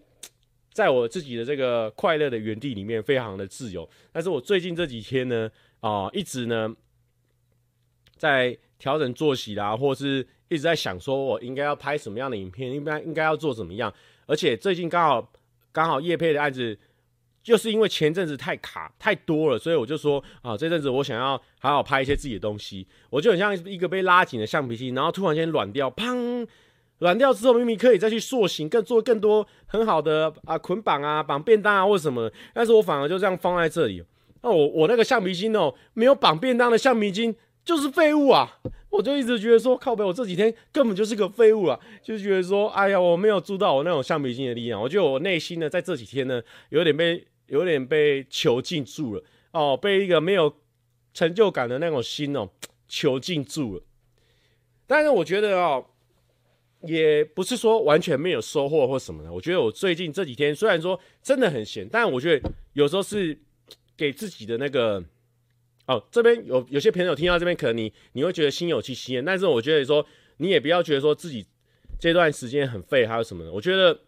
[0.72, 3.90] 在我自己的这个快乐的园地里面，非常的自由。
[4.12, 5.50] 但是我最近这几天呢，
[5.80, 6.72] 啊、一直呢
[8.16, 13.92] 在调整作息啦，或是一直在想说我应该要拍什么样的影片，应该应该要做怎么样。
[14.26, 15.32] 而且最近刚好
[15.72, 16.78] 刚好叶配的案子。
[17.42, 26.46] 就是因为前阵子太卡太多了，所以我就说啊，这阵子我想要好好拍一些自己的东西，我就很像一个被拉紧的橡皮筋，然后突然间软掉，砰，
[26.98, 34.04] 软掉之后明明可以再去塑形，更做更多很好的啊捆绑啊绑便当啊或什么，但是我反而就这样放在这里。
[34.42, 38.58] 那我我那个橡皮筋哦，没有绑便当的橡皮筋就是废物啊！
[38.90, 41.78] 我就一直觉得说，靠北，我这几天根本就是个废物啊！
[42.02, 44.82] 就是觉得说，哎呀，我没有做到我那种橡皮筋的力量。
[44.82, 49.22] 我觉得我内心呢，在这几天呢，有点被有点被囚禁住了
[49.52, 50.52] 哦，被一个没有
[51.14, 52.50] 成就感的那种心哦
[52.88, 53.82] 囚禁住了。
[54.86, 55.86] 但是我觉得哦，
[56.80, 59.32] 也不是说完全没有收获或什么的。
[59.32, 63.38] 我觉得我最近这几天虽然说真的很闲，但我觉得有时候是
[63.96, 65.02] 给自己的那个。
[66.10, 70.04] 这边有有些朋友听到这边，可能你你会觉得心有戚戚焉，但是我觉得说
[70.36, 71.46] 你也不要觉得说自己
[71.98, 73.52] 这段时间很废，还有什么的。
[73.52, 73.98] 我觉得，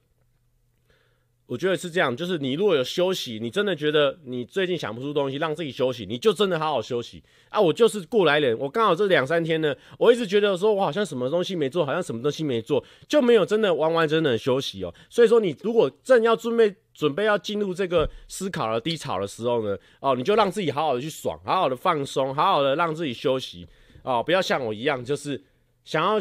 [1.47, 7.61] 我觉得是这样，就是你如果有休息，你真的觉得你最近想不出东西，让自己休息，你就真的好好休息啊！
[7.61, 14.95] 我就是过来人，我刚好这两三天呢，我一直觉得说我好像什么东西没做，好像什么东西没做，就没有真的完完整整的休息哦。
[15.11, 16.75] 所以说，你如果正要准备。
[16.95, 23.67] 准备要进入这个思考的低潮的时候呢，哦，你就让自己好好的去爽，好好的放松，好好的让自己休息，
[24.05, 25.43] 哦，不要像我一样，就是
[25.85, 26.21] 想要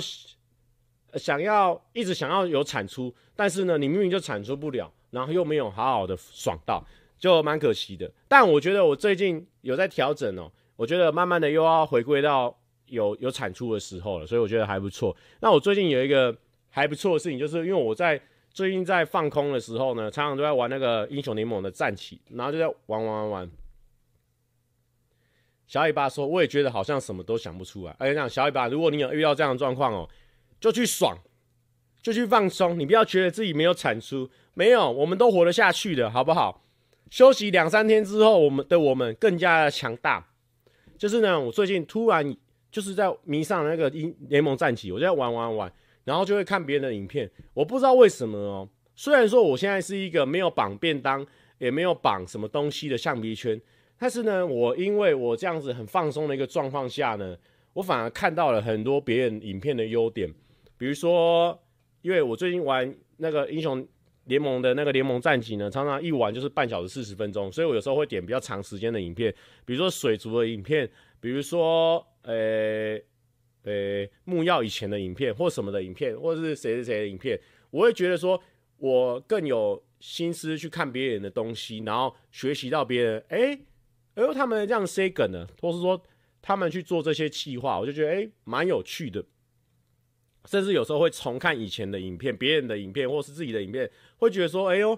[1.14, 6.86] 想要一直想要有产出，但是呢，你明明就产出不了，然后又没有好好的爽到，
[7.18, 8.12] 就蛮可惜的。
[8.28, 12.54] 但我觉得我最近有在调整哦，我觉得慢慢的又要回归到
[12.88, 15.16] 有有产出的时候了，所以我觉得还不错。
[15.40, 16.36] 那我最近有一个
[16.70, 18.22] 还不错的事情，就是因为我在。
[18.56, 23.52] 最近在放空的时候呢，常常都在玩那个英雄联盟的战棋，然后就在玩玩玩玩。
[25.66, 30.08] 小尾巴说：“我也觉得好像什么都想不出来。”而且讲小尾巴，如果你有遇到这样的状况哦，
[30.60, 31.18] 就去爽，
[32.00, 36.64] 就去放松，你不要觉得自己没有产出，没有，我们都活得下去的，好不好？
[37.10, 40.28] 休息两三天之后，我们的我们更加的强大。
[40.98, 42.36] 就是呢，我最近突然
[42.72, 45.74] 就是在迷上那个英联盟战棋，我在玩玩玩。
[46.06, 48.68] 然后就会看别人的影片，我不知道为什么哦。
[48.94, 51.26] 虽然说我现在是一个没有绑便当，
[51.60, 53.60] 也没有绑什么东西的橡皮圈，
[53.98, 57.38] 但是呢，我因为我这样子很放松的一个状况下呢，
[57.72, 60.30] 我反而看到了很多别人影片的优点。
[60.78, 61.58] 比如说，
[62.02, 63.88] 因为我最近玩那个英雄
[64.26, 69.34] 联盟的那个联盟战绩呢，常常一玩就是半小时四十分钟，所以我有时候会点比较长时间的影片，
[69.66, 73.00] 比如说水族的影片，比如说呃。
[73.66, 77.40] 呃，木曜以前的影片，或什么的影片，或者是谁谁谁的影片，
[77.72, 78.38] 我会觉得说，
[78.76, 83.58] 我更有心思去看别人的东西，然后学习到别人，哎，
[84.16, 86.04] 哎呦，他们这样 say 梗呢，或是说
[86.42, 89.24] 他们去做这些企划，我就觉得哎，蛮有趣的。
[90.46, 94.98] 甚至有时候会重看以前的影片，别人的影片，或是自己的影片，会觉得说，哎呦，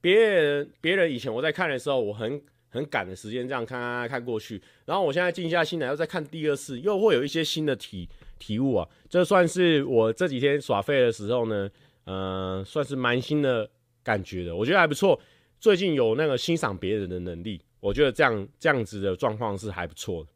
[0.00, 2.42] 别人别人以前我在看的时候，我很。
[2.74, 8.88] 很赶的时间，这样看看看过去，然后我现在静下心来，又再看第二次，又会有一些新的体体悟啊。
[9.10, 11.70] 这算是我这几天耍废的时候呢，
[12.04, 13.68] 呃，算是蛮新的
[14.02, 15.20] 感觉的，我觉得还不错。
[15.60, 20.30] 最近有那个欣赏别人的能力，我觉得这样这样子的状况是还不错的。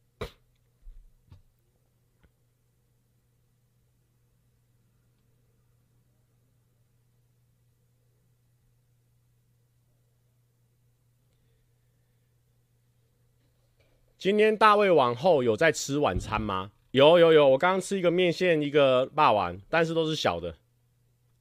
[14.27, 16.73] 今天大胃王后有在吃晚餐吗？
[16.91, 20.57] 有有有，我刚刚吃一个面线，一个霸王，但是都是小的。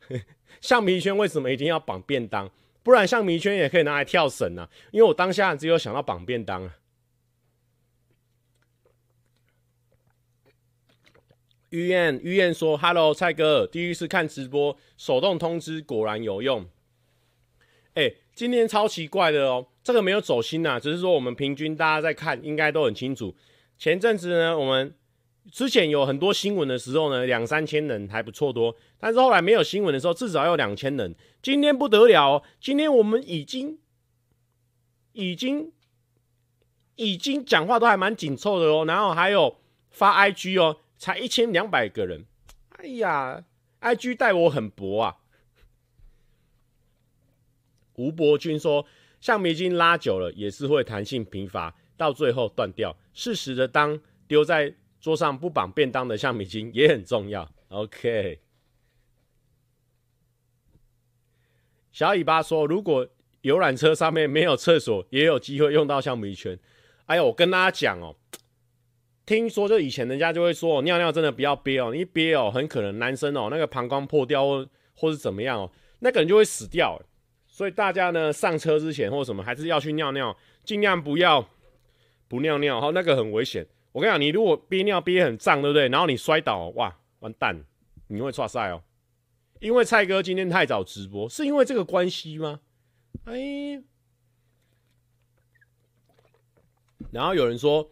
[0.61, 2.47] 橡皮圈为什么一定要绑便当？
[2.83, 4.69] 不然橡皮圈也可以拿来跳绳啊。
[4.91, 6.75] 因为我当下只有想到绑便当啊。
[11.71, 16.69] 玉燕玉燕说：“Hello，蔡哥，第一次看直播，手动通知果然有用。”
[17.95, 19.65] 哎，今天超奇怪的哦。
[19.83, 23.33] 这个没有走心呐、啊，只是说我们平均大家在看，应该都很清楚。
[23.77, 24.95] 前阵子呢，我们
[25.51, 31.15] 之前有很多新闻的时候呢，两三千人还不错多，但是后来没有新闻的时候，至少要两千人。
[31.43, 33.77] 今天不得了、哦，今天我们已经
[35.13, 35.71] 已经
[36.95, 39.57] 已经讲话都还蛮紧凑的哦，然后还有
[39.91, 42.25] 发 IG 哦，才一千两百个人。
[42.69, 43.43] 哎呀
[43.81, 45.17] ，IG 待我很薄啊。
[47.95, 48.85] 吴伯君说。
[49.21, 52.95] 橡皮筋拉久了也是会弹性疲乏，到最后断掉。
[53.11, 57.49] 适时的当丢在桌上不绑便当的橡皮筋也很重要。
[57.69, 58.39] OK，
[61.91, 63.07] 小尾巴说，如果
[63.41, 66.59] 游览车上面没有厕所，也有机会用到橡皮圈。
[67.07, 68.15] 哎呦，我跟大家讲哦，
[69.25, 77.01] 听说就以前人家就会说，尿尿真的不要憋哦，你一憋哦，很可能男生哦那个膀胱破掉或或是怎么样哦，那个人就会死掉。
[77.55, 81.47] 所以大家呢，上车之前或什么还是要去尿尿，尽量不要
[82.27, 83.65] 不尿尿，哈，那个很危险。
[83.93, 85.87] 我跟你讲，你如果憋尿憋很胀，对不对？
[85.87, 87.63] 然后你摔倒，哇，完蛋，
[88.07, 88.83] 你会剉赛哦。
[89.61, 92.59] 因为蔡哥今天太早直播，是因为这个关系吗？
[93.23, 93.81] 哎，
[97.09, 97.89] 然后有人说，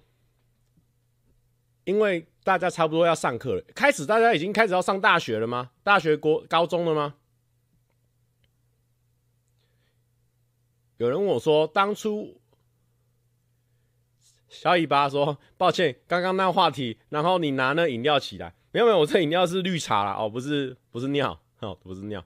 [1.86, 5.72] 因为大家差不多要上课了，开始大家已经开始要上大学了吗？
[5.84, 7.16] 大学国高中了吗？
[11.04, 12.40] 有人问我说，当初
[14.48, 22.24] 小尾巴说抱歉，刚刚那话题，然后你拿那饮料起来，没有没有，我这饮料是绿茶啦，哦，不是不是尿，哦，不是尿。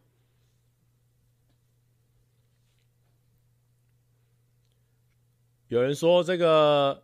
[5.70, 7.04] 有人说这个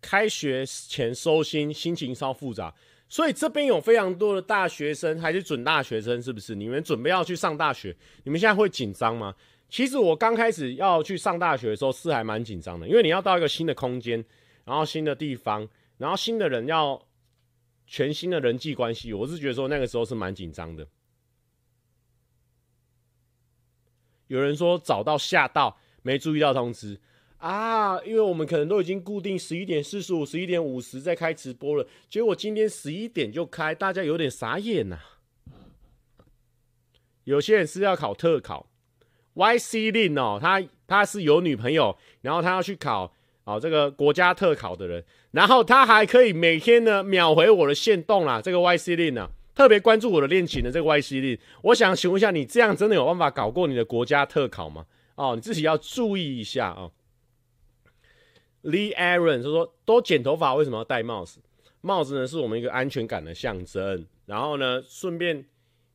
[0.00, 2.72] 开学前收心，心情稍复杂，
[3.08, 6.54] 所以这边有非常多的大学生还是准大学生，是不是？
[6.54, 9.34] 你们准备要去上大学，你们现在会紧张吗？
[9.70, 14.24] 其实我刚开始要去上大学的时候是还蛮紧张的，因为你要到一个新的空间，
[14.64, 17.00] 然后新的地方，然后新的人要
[17.86, 20.86] 全新的人际关系，我是觉得说那个时候是蛮紧张的。
[24.26, 27.00] 有人说早到吓到，没注意到通知。
[27.38, 34.98] 啊，因为我们可能都已经固定十一点四十五、十一点五十在开直播了，结果今天十一点就开，大家有点傻眼呐、
[37.24, 38.69] 有些人是要考特考
[39.34, 43.12] ，YC Lin 哦，他他是有女朋友，然后他要去考
[43.44, 54.86] 哦这个国家特考的人，然后他还可以每天呢秒回我的线动啦，这个 YC Lin 啊，特别关注我的恋情的这个 YC Lin，我想请问一下，你这样真的有办法搞过你的国家特考吗？
[55.16, 56.92] 哦，你自己要注意一下哦。
[58.62, 61.40] Lee Aaron 就说：“都剪头发，为什么要戴帽子？
[61.80, 64.06] 帽子呢，是我们一个安全感的象征。
[64.26, 65.42] 然后呢，顺便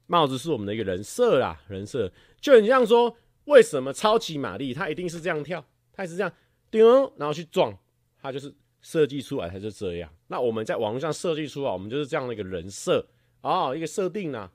[0.08, 6.32] 帽子是我们的一个人设啦，人设就很像说，为什么超级玛丽她一定是这样跳，她也是这样
[6.70, 7.76] 丢，然后去撞，
[8.22, 10.14] 她就是设计出来，她就这样。
[10.28, 13.08] 那我们在网络上设计出来，我们就是这样的一个人设
[13.42, 14.52] 哦，一个设定呢。”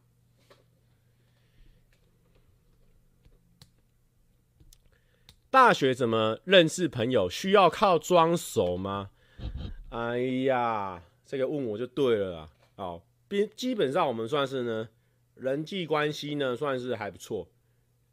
[5.53, 7.29] 大学怎么认识朋友？
[7.29, 9.11] 需要靠装熟吗？
[9.89, 12.49] 哎呀，这个问我就对了啦。
[12.77, 13.03] 哦，
[13.57, 14.89] 基本上我们算是呢，
[15.35, 17.49] 人际关系呢算是还不错。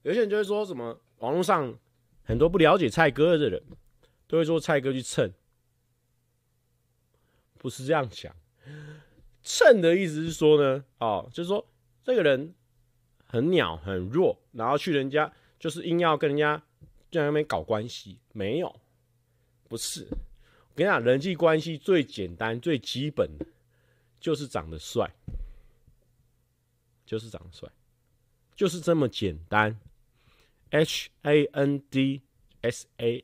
[0.08, 1.78] 有些人就会说什么，网络上
[2.24, 3.62] 很多不了解蔡哥的人，
[4.26, 5.30] 都会说蔡哥去蹭，
[7.58, 8.34] 不是这样讲。
[9.44, 11.68] 蹭的意思是说呢，哦，就是说
[12.06, 12.56] 这个人
[13.26, 16.64] 很鸟很弱，然后去人家就是硬要跟人家。
[17.10, 18.80] 在那边搞关系没有？
[19.68, 23.46] 不是，我跟你讲，人际关系最简单、最基本的，
[24.20, 25.10] 就是长得帅，
[27.06, 27.68] 就是长得帅，
[28.56, 29.80] 就是这么简单。
[30.72, 32.22] H A N D
[32.62, 33.24] S A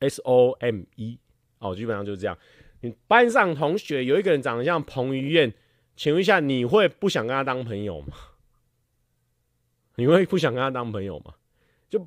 [0.00, 1.18] S O M E
[1.58, 2.36] 哦，基本上就是这样。
[2.80, 5.52] 你班上同学有一个人长得像彭于晏，
[5.96, 8.16] 请问一下，你会不想跟他当朋友吗？
[9.96, 11.34] 你会不想跟他当朋友吗？
[11.88, 12.06] 就。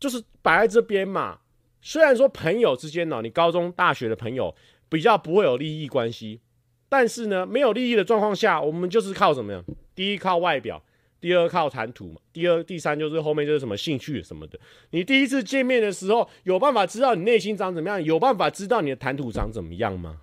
[0.00, 1.38] 就是摆在这边嘛。
[1.80, 4.54] 虽然说朋友之间呢，你高中、大学的朋友
[4.90, 6.42] 比较不会有利益关系，
[6.90, 9.64] 但是呢，没有利益的状况下，我们就是靠什么呀？
[9.94, 10.84] 第一靠外表，
[11.24, 14.60] 第二靠谈吐嘛，第二、第三就是后面就是什么兴趣什么的。
[14.90, 18.04] 你第一次见面的时候，有办法知道你内心长怎么样？
[18.04, 20.20] 有办法知道你的谈吐长怎么样吗？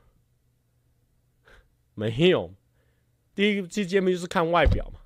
[1.96, 2.54] 没有。
[3.34, 5.00] 第一次见面就是看外表嘛。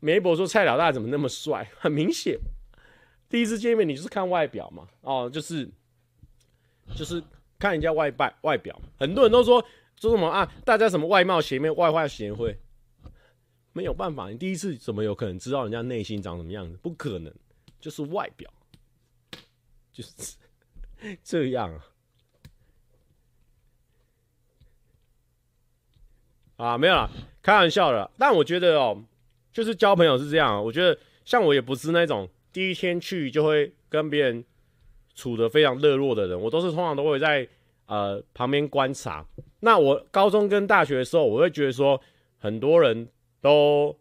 [0.00, 1.70] 梅博说蔡老大怎么那么帅？
[1.76, 2.38] 很明显。
[3.28, 4.88] 第一次见面，你就是看外表嘛？
[5.02, 5.68] 哦，就是
[6.96, 7.22] 就是
[7.58, 8.80] 看人家外拜外表。
[8.98, 9.62] 很多人都说
[10.00, 10.50] 说什么啊？
[10.64, 12.56] 大家什么外貌协会、外坏协会，
[13.72, 14.28] 没有办法。
[14.28, 16.76] 你第一次怎么有可能知道人家内心长什么样子？
[16.82, 17.32] 不可能，
[17.80, 18.50] 就是外表，
[19.92, 20.36] 就是
[21.22, 21.86] 这样啊。
[26.56, 27.10] 啊，没有啦，
[27.42, 28.10] 开玩笑的。
[28.18, 29.04] 但我觉得哦，
[29.52, 30.62] 就是交朋友是这样。
[30.64, 32.28] 我觉得像我也不是那种。
[32.52, 34.44] 第一天去就会跟别人
[35.14, 37.48] 处得非常热络的人，我都是通常都会在
[37.86, 39.26] 呃旁边观察。
[39.60, 41.98] 那我高中跟大学的时候，我会觉得说
[42.36, 43.08] 很多人
[43.42, 43.94] 都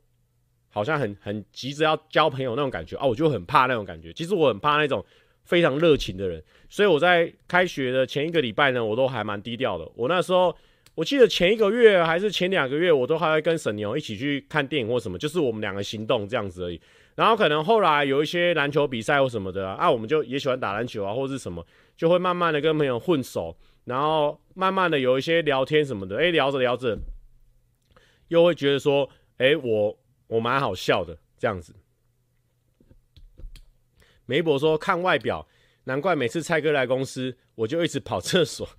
[0.70, 4.14] 好像很很急着要交朋友那种感觉啊，我就很怕那种感觉。
[4.14, 5.06] 其实我很怕那种
[5.44, 9.86] 非常热情的人，所以我在开学的前一个礼拜呢，我都还蛮低调的。
[9.96, 10.56] 我那时候
[10.96, 16.80] 我记得前一个月还是前两个月，我都还会跟沈牛一起去看电影或什么，就是我们两个行动这样子而已。
[17.16, 21.66] 然后可能后来有一些篮球比赛或什么的啊，我们就也喜欢打篮球啊，或是什么，
[21.98, 26.98] 就会慢慢的跟朋友混熟，然后慢慢的有一些聊天什么的，哎，聊着聊着，
[28.30, 29.10] 又会觉得说，
[29.42, 31.74] 哎，我我蛮好笑的这样子。
[34.26, 35.48] 梅博说看外表，
[35.86, 38.70] 难怪每次蔡哥来公司，我就一直跑厕所，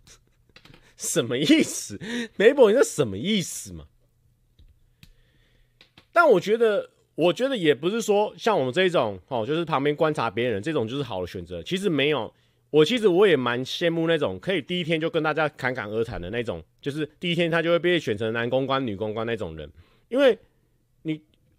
[0.96, 2.00] 什么意思？
[2.36, 3.86] 梅博你这什么意思嘛？
[6.12, 6.90] 但我觉得。
[7.14, 11.62] 我觉得也不是说像我们这种哦，就是旁边观察别人这种就是好的选择。
[11.62, 12.32] 其实没有，
[12.70, 19.70] 我其实我也蛮羡慕那种可以第一天就跟大家侃侃而谈的那种，就是第一天他就会被选成男公关、女公关那种人，
[20.08, 20.36] 因为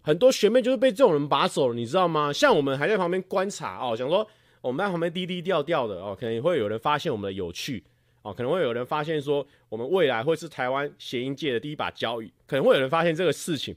[0.06, 2.30] 很多学妹就是被这种人把守，你知道吗？
[2.30, 4.28] 像我们还在旁边观察哦，想说
[4.60, 7.82] 我们在旁边低低调调的哦，可能会有人发现我们的有趣
[8.20, 13.74] 哦，可能会有人发现说我们未来会是台湾谐音界的第一把交椅，可能会有人发现这个事情。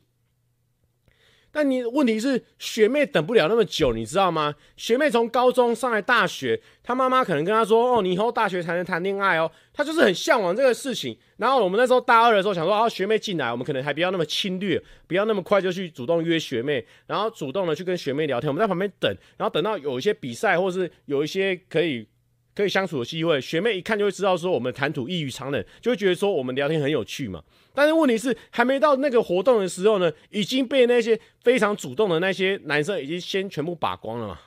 [1.57, 4.53] 但你问题是学妹等不了那么久，你知道吗？
[4.75, 11.17] 学妹从高中上来大学，她妈妈可能跟她说：“哦，你以后大学才能谈恋爱哦。”她就是很向往这个事情。
[11.37, 18.47] 然后我们那时候大二的时候想说：“哦，学妹进来，我们可能还不要那么侵略，不要那么快就去主动约学妹，然后主动的去跟学妹聊天。
[18.47, 22.07] 我们在旁边等，然后等到有一些比赛或是有一些可以
[22.55, 27.41] 可以相处的机会，学妹一看就会知道说我们谈吐异于常人，就会觉得说我们聊天很有趣嘛。”
[27.77, 34.39] 但是问题是，还没到那个活动的时候呢，已经被那些非常主动的那些男生已经先全部把光了嘛，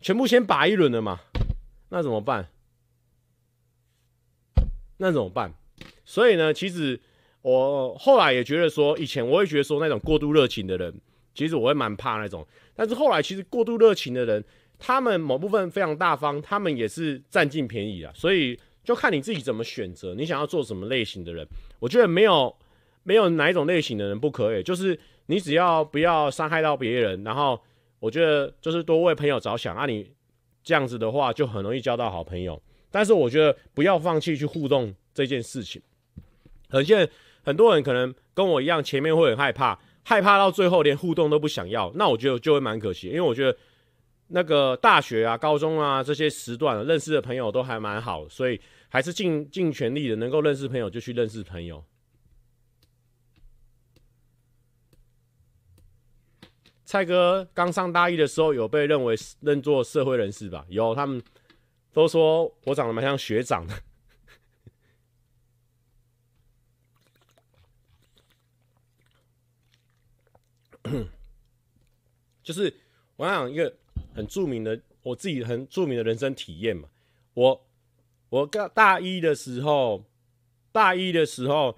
[0.00, 1.20] 全部先把一轮了嘛，
[1.90, 2.48] 那怎么办？
[4.96, 5.52] 那怎么办？
[6.06, 6.98] 所以呢，其实
[7.42, 10.98] 我后来也觉得说，以前我会觉得说那种过度热情的人，
[11.34, 12.46] 其实我会蛮怕那种。
[12.74, 14.42] 但是后来其实过度热情的人，
[14.78, 18.10] 他们某部分非常大方，他们也是占尽便宜啊。
[18.14, 21.46] 所以就看你自己怎么选择，你想要做什么类型的人，
[21.80, 22.56] 我觉得没有。
[23.02, 27.60] 没有哪一种类型的人不可以，就是你只要不要伤害到别人，然后
[28.00, 30.10] 我觉得就是多为朋友着想啊，你
[30.62, 32.60] 这样子的话就很容易交到好朋友。
[32.90, 35.80] 但是我觉得不要放弃去互动这件事情。
[36.70, 37.08] 很现
[37.42, 43.56] 很多人可能跟我一样，前面会很害怕，害怕到最后连互动都不想要，那我觉得就会蛮可惜，因为我觉得
[44.28, 51.82] 那个大学啊、高中啊这些时段认识的朋友都还蛮好，所以还是尽尽全力的能够认识朋友就去认识朋友。
[56.88, 60.64] 蔡哥刚上大一的时候，有被认为认作社会人士吧？
[60.70, 61.22] 有，他们
[61.92, 63.74] 都说我长得蛮像学长的。
[72.42, 72.74] 就是
[73.16, 73.76] 我想一个
[74.14, 76.88] 很著名的，我自己很著名的人生体验嘛。
[77.34, 77.66] 我
[78.30, 80.06] 我刚大一的时候，
[80.72, 81.76] 大一的时候，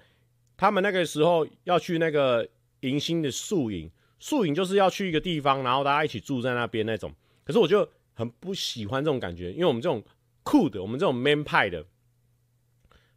[0.55, 2.47] 他们那个时候要去那个
[2.79, 3.91] 迎新的宿营。
[4.21, 7.11] 宿营就是要去一个地方，然后大家一起住在那边那种。
[7.43, 10.03] 可是我就很不喜欢这种感觉，因为我们这种
[10.43, 11.83] 酷的，我们这种 man 派的，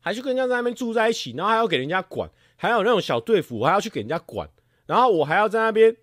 [0.00, 4.48] 还去跟人家在那边住在一起，然后还要给人家管，还有那种小队服，我还要去给人家管，
[4.86, 5.94] 然后我还要在那边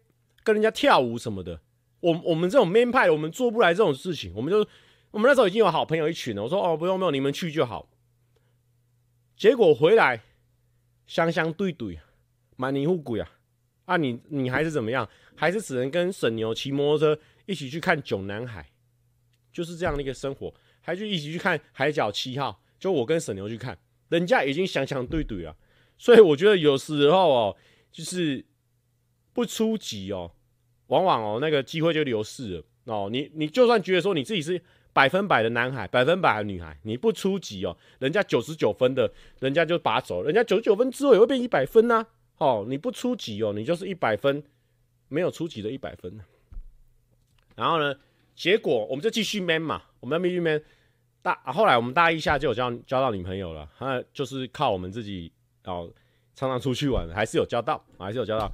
[0.43, 1.59] 跟人家跳舞什么的。
[2.01, 4.31] 我我们这种 man 派的，我们做不来这种事情。
[4.35, 4.59] 我们就
[5.09, 7.89] 我们那时候已经有好朋友一群了，我说哦不用不用，你们去就好。
[9.35, 10.21] 结果回来，
[11.07, 11.99] 双双对对，
[12.55, 13.31] 蛮尼富贵啊。
[13.91, 15.07] 那、你你还是怎么样？
[15.35, 18.69] 还是只能跟沈牛骑摩托车一起去看囧南海，
[19.51, 22.61] 就是这样的一个生活，还去一起去看海角七号。
[22.79, 23.77] 就我跟沈牛去看，
[24.09, 25.55] 人家已经想想对对了。
[25.97, 27.57] 所以我觉得有时候哦，
[27.91, 28.43] 就是
[29.33, 30.31] 不出击哦，
[30.87, 33.09] 往往哦那个机会就流逝了哦。
[33.11, 34.61] 你你就算觉得说你自己是
[34.93, 42.05] 百分百的男孩，百分百的女孩，你不出击哦，人家九十九分的，人家就把走，人家九十九分之后也会变一百分呐、
[42.41, 44.43] 哦，你不出级哦，你就是一百分，
[45.09, 46.19] 没有出级的一百分。
[47.55, 47.95] 然后呢，
[48.35, 50.59] 结果我们就继续 man 嘛，我们要继续 man。
[51.21, 55.31] 大后来我们大一下就有交交到女朋友了，那，就是靠我们自己
[55.65, 55.87] 哦，
[56.33, 58.51] 常常出去玩，还是有交到，还是有交到。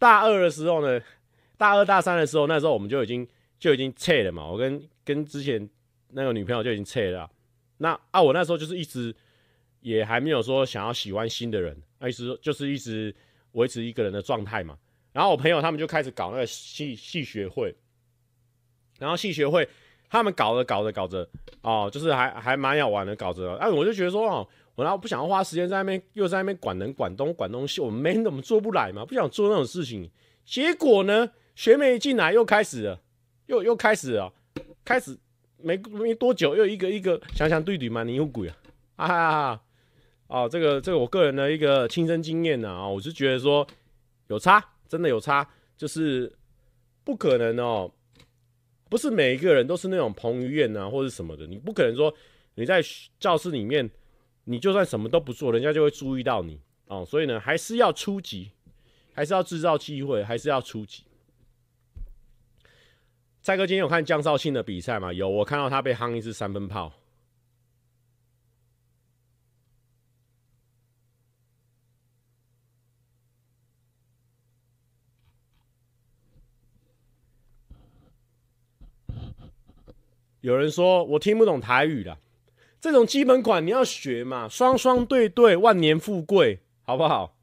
[0.00, 1.00] 大二的时候呢，
[1.56, 3.24] 大二大三的时候，那时候我们就已经
[3.60, 5.70] 就已经撤了嘛，我跟跟之前
[6.08, 7.30] 那个女朋友就已经撤了。
[7.76, 9.14] 那啊，我那时候就是一直
[9.78, 13.14] 也还没有说想要喜欢新的人，那意思就是一直。
[13.52, 14.76] 维持一个人的状态嘛，
[15.12, 17.74] 然后我朋友他们就开始搞那个系系学会，
[18.98, 19.68] 然后系学会
[20.08, 21.28] 他们搞着搞着搞着
[21.62, 30.10] 哦，就是还还蛮好玩的搞着，哎，我就觉得说哦，我然后不想要花时间在那边，又在那边管人管东管东西，我们没怎么做不来嘛，不想做那种事情。
[30.44, 33.00] 结果呢，学妹一进来又开始了，
[33.46, 34.32] 又又开始了，
[34.84, 35.18] 开始
[35.58, 38.48] 没没多久又一个一个想想对对嘛，你有鬼
[38.96, 39.60] 啊，啊
[40.28, 40.44] 哈哈哈。
[40.44, 43.66] 哦，这个这个我个人的一个亲身经验呢啊，我是觉得说
[44.28, 46.32] 有差，真的有差，就是
[47.02, 47.90] 不可能哦，
[48.88, 52.14] 不是每一个人都是那种彭于晏啊或者什么的，你不可能说
[52.54, 52.82] 你在
[53.18, 53.90] 教室里面，
[54.44, 58.50] 你就算什么都不做，人家就会注意到你哦，所以呢，还是要出击，
[59.14, 61.04] 还是要制造机会，还是要出击。
[63.40, 65.10] 蔡哥今天有看江少庆的比赛吗？
[65.12, 66.92] 有，我看到他被夯一支三分炮。
[80.40, 82.18] 有人说我听不懂台语了，
[82.80, 87.34] 这种基本款你要学嘛，双双对对，万年富贵，好不好？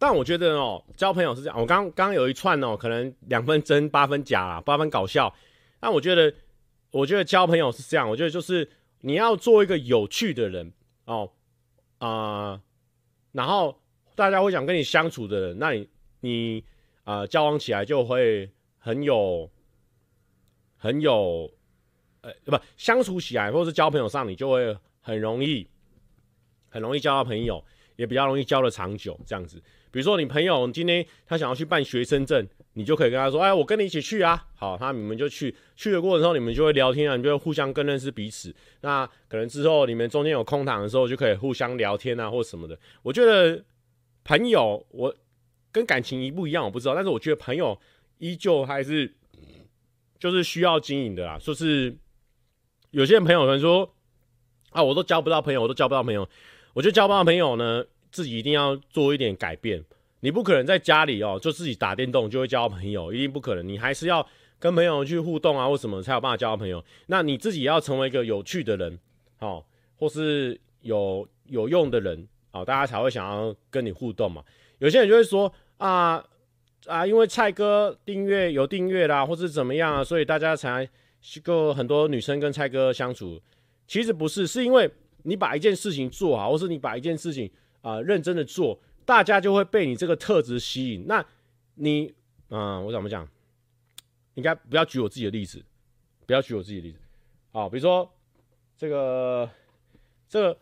[0.00, 1.60] 但我觉得哦，交朋友是这样。
[1.60, 5.34] 我刚刚有一串哦，可能两分真八分假啦，八分搞笑。
[5.80, 6.32] 但我觉得，
[6.90, 8.08] 我觉得交朋友是这样。
[8.08, 8.70] 我觉得就是
[9.00, 10.72] 你要做一个有趣的人
[11.04, 11.30] 哦，
[11.98, 12.60] 啊、
[13.32, 13.80] 然后
[14.14, 15.88] 大家会想跟你相处的人，那你
[16.20, 16.64] 你
[17.04, 19.50] 啊、交往起来就会很有
[20.76, 21.50] 很有，
[22.20, 25.66] 呃不相处起来或者是交朋友上，你就会很容易
[26.68, 27.64] 很容易交到朋友，
[27.96, 29.62] 也比较容易交的长久这样子。
[29.90, 35.54] 比如说，你朋友今天他想要去办学生证，你就可以跟他说：“哎，我跟你一起去啊。”好，他你们就去。
[35.76, 38.52] 去的过程中，你们就会聊天啊，你就会互相更认识彼此。
[38.80, 42.76] 那可能之后你们中间有空档的时候，就可以互相聊天啊，或什么的。
[43.02, 43.64] 我觉得
[44.24, 45.14] 朋友，我
[45.70, 46.96] 跟感情一不一样，我不知道。
[46.96, 47.80] 但是我觉得朋友
[48.18, 49.14] 依旧还是
[50.18, 51.38] 就是需要经营的啦。
[51.38, 51.96] 说是
[52.90, 53.88] 有些人朋友可能说
[54.70, 56.28] ：“啊，我都交不到朋友，我都交不到朋友。”
[56.74, 57.84] 我觉得交不到朋友呢。
[58.10, 59.84] 自己一定要做一点改变，
[60.20, 63.66] 你不可能在家里哦，就自己打电动就会交朋友，一定不可能。
[63.66, 64.26] 你还是要
[64.58, 66.84] 跟朋友去互动啊，或什么才有办法交朋友。
[67.06, 68.98] 那你自己要成为一个有趣的人，
[69.38, 69.64] 哦，
[69.96, 74.42] 或是有有用的人，哦，大家才会想要跟你互动嘛。
[74.78, 76.24] 有些人就会说啊
[76.86, 80.88] 啊，因为蔡哥订阅有订阅啦，或是怎么样啊，所以大家才
[81.44, 83.40] 够很多女生跟蔡哥相处。
[83.86, 84.90] 其实不是，是因为
[85.22, 87.48] 你把一件事情做好，或是你把一件事情。
[87.88, 91.06] 啊、认真的做，大家就会被你这个特质吸引。
[91.06, 91.24] 那
[91.76, 92.12] 你，
[92.50, 93.26] 嗯、我怎么讲？
[94.34, 95.64] 应该不要举我自己的例子，
[96.26, 96.98] 不要举我自己的例子。
[97.52, 98.06] 啊，比如说
[98.76, 99.48] 这个
[100.28, 100.58] 这个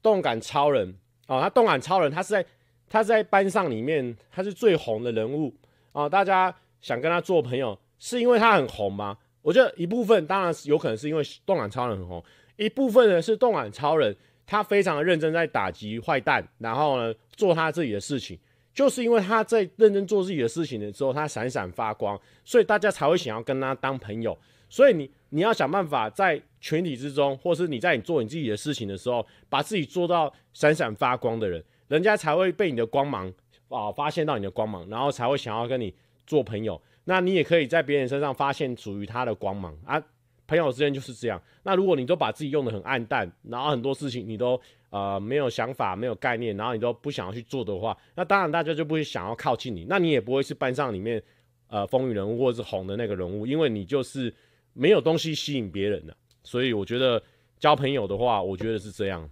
[0.00, 0.94] 动感超人，
[1.26, 2.46] 啊，他动感超人，他是在
[2.88, 5.52] 他是在班上里面，他是最红的人物
[5.90, 9.18] 啊，大家想跟他做朋友，是因为他很红吗？
[9.42, 14.16] 我觉得一部分当然是有可能是因为动感超人很红，一部分呢是动感超人。
[14.50, 18.36] 他非常的认真在打击坏蛋，然后呢做他自己的事情，
[18.74, 24.36] 就是因为他在认真做自己的事情的时候，他闪闪发光，所以大家才会想要跟他当朋友。
[24.68, 33.32] 所以你你要想办法在群体之中，或是你在你做你自己的事情的时候，把自己做到闪闪发光的人，人家才会被你的光芒
[33.68, 35.94] 啊发现到你的光芒，然后才会想要跟你
[36.26, 36.82] 做朋友。
[37.04, 40.02] 那你也可以在别人身上发现属于他的光芒啊。
[40.50, 41.40] 朋友之间就是这样。
[41.62, 49.86] 那如果你都把自己用的很暗淡，然后很多事情你都呃没有想法、没有概念，然后你都不想要去做的话，那当然大家就不会想要靠近你。
[49.88, 51.22] 那你也不会是班上里面
[51.68, 54.34] 呃风云人物或者是红的那个人物，因为你就是
[54.72, 56.16] 没有东西吸引别人的。
[56.42, 57.22] 所以我觉得
[57.60, 59.30] 交朋友的话，我觉得是这样。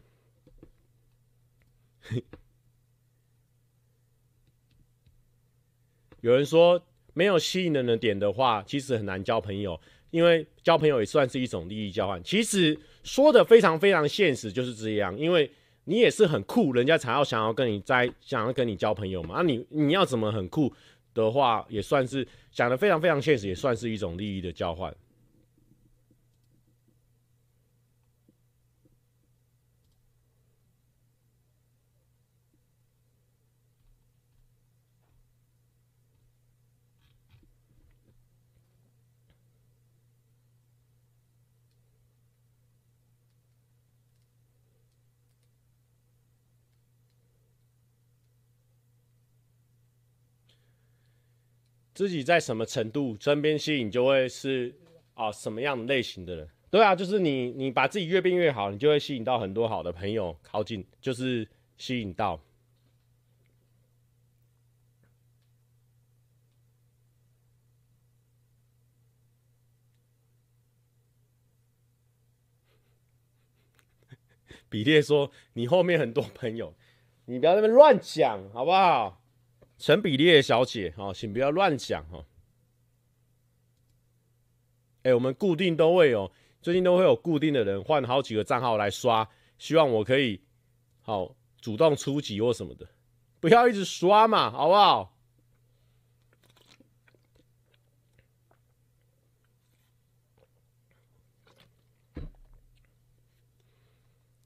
[6.20, 6.80] 有人说
[7.12, 9.80] 没有吸引人的点的话，其实很难交朋友。
[10.10, 15.16] 因为交朋友也算是一种利益交换，其实说的非常非常现实，就是这样。
[15.18, 15.50] 因为
[15.84, 19.36] 你也是很酷，人家才要想要跟你在，想要跟你交朋友嘛。
[19.36, 20.72] 那、啊、你你要怎么很酷
[21.14, 24.94] 的话，也算是讲的非常非常现实，也算是一种利益的交换。
[51.98, 54.72] 自己在什么程度身边吸引，就会是
[55.14, 56.48] 啊什么样类型的人？
[56.70, 62.40] 对啊，就是你你把自己越变越好，你就会吸引到很多好的朋友靠近，就是吸引到。
[74.70, 76.72] 比列说：“你后面很多朋友，
[77.24, 79.20] 你不要在那边乱讲，好不好？”
[79.78, 82.24] 陈比列小姐，好，请不要乱讲哈。
[85.04, 90.42] 哎，我们固定都会有，最近都会有固定的人换好几个账号来刷，希望我可以
[91.00, 92.88] 好主动出击或什么的，
[93.38, 95.14] 不要一直刷嘛，好不好？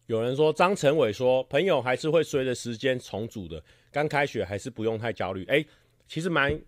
[0.07, 3.65] 有人说张成伟说，朋友还是会随着时间重组的。
[3.93, 5.65] 刚开学还是不用太焦虑，哎、
[6.09, 6.59] 其实蛮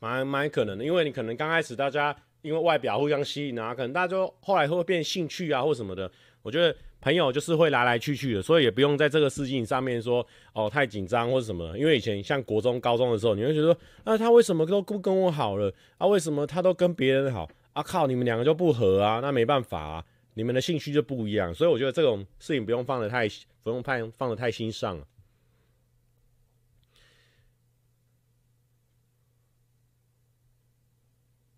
[0.00, 6.10] 蛮蛮可能的，因为你可能刚开始大家因为外表互相吸引啊，可能大家就后来会变兴趣啊或什么的。
[6.42, 11.76] 我觉得朋友就是会来来去去的，所以也不用在这个事情上面说哦太紧张或者什么。
[11.78, 16.06] 因为以前像国中、高中的时候，你会觉得那啊他为什么都不跟我好了啊？
[16.06, 17.82] 为什么他都跟别人好啊？
[17.82, 19.20] 靠，你们两个就不合啊？
[19.20, 20.04] 那没办法啊，
[20.34, 21.54] 你们的兴趣就不一样。
[21.54, 23.26] 所以我觉得这种事情不用放得太
[23.62, 25.00] 不用放放得太心上。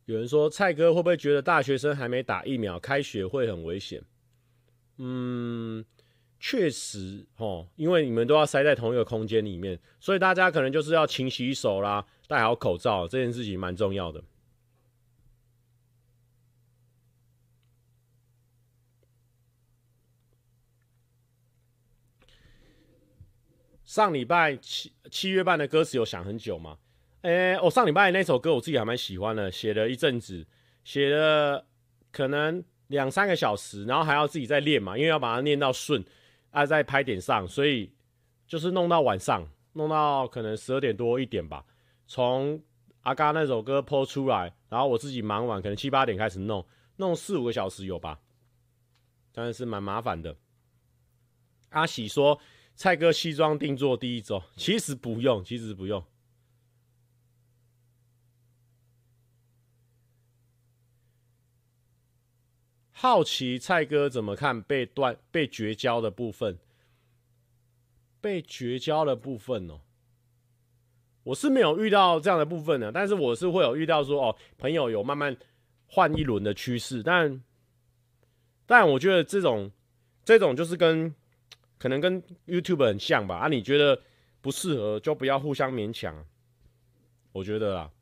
[0.06, 4.02] 有人说蔡哥会不会觉得大学生还没打疫苗，开学会很危险？
[4.98, 5.84] 嗯，
[6.38, 14.22] 确实哦，因为你们都要塞在同一个空间里面，所以大家可能就是要勤洗手啦，戴好口罩，这件事情蛮重要的。
[23.84, 26.78] 上礼拜七七月半的歌词有想很久吗？
[27.26, 30.46] 诶、我上礼拜那首歌我自己还蛮喜欢的，写了一阵子，
[30.84, 31.66] 写了
[32.10, 32.64] 可能。
[32.88, 36.04] 两三个小时，然后还要自己再练嘛，因为要把它念到顺
[36.52, 37.92] 啊，在拍点上，所以
[38.46, 41.64] 就是弄到晚上，弄到可能十二点多一点吧。
[42.06, 42.62] 从
[43.00, 46.64] 阿嘎那首歌 po 出来，然后我自己忙完，可能七八点开始弄，
[46.98, 48.20] 弄四五个小时有吧，
[49.32, 50.36] 但是蛮麻烦的。
[51.70, 52.38] 阿喜说
[52.76, 56.00] ：“蔡哥西装定做第一周，其实不用，其实不用。”
[62.98, 66.58] 好奇蔡哥怎么看被断、被绝交的部分？
[68.22, 69.82] 被绝交的部分哦，
[71.24, 75.36] 我是没有遇到这样的部分的，但是我是会有遇到说哦，朋友有慢慢
[75.86, 77.42] 换一轮的趋势，但
[78.64, 79.70] 但我觉得这种
[80.24, 81.14] 这种就是跟
[81.76, 83.36] 可能跟 YouTube 很像吧？
[83.36, 84.00] 啊，你觉得
[84.40, 86.24] 不适合就不要互相勉强，
[87.32, 87.92] 我觉得啊。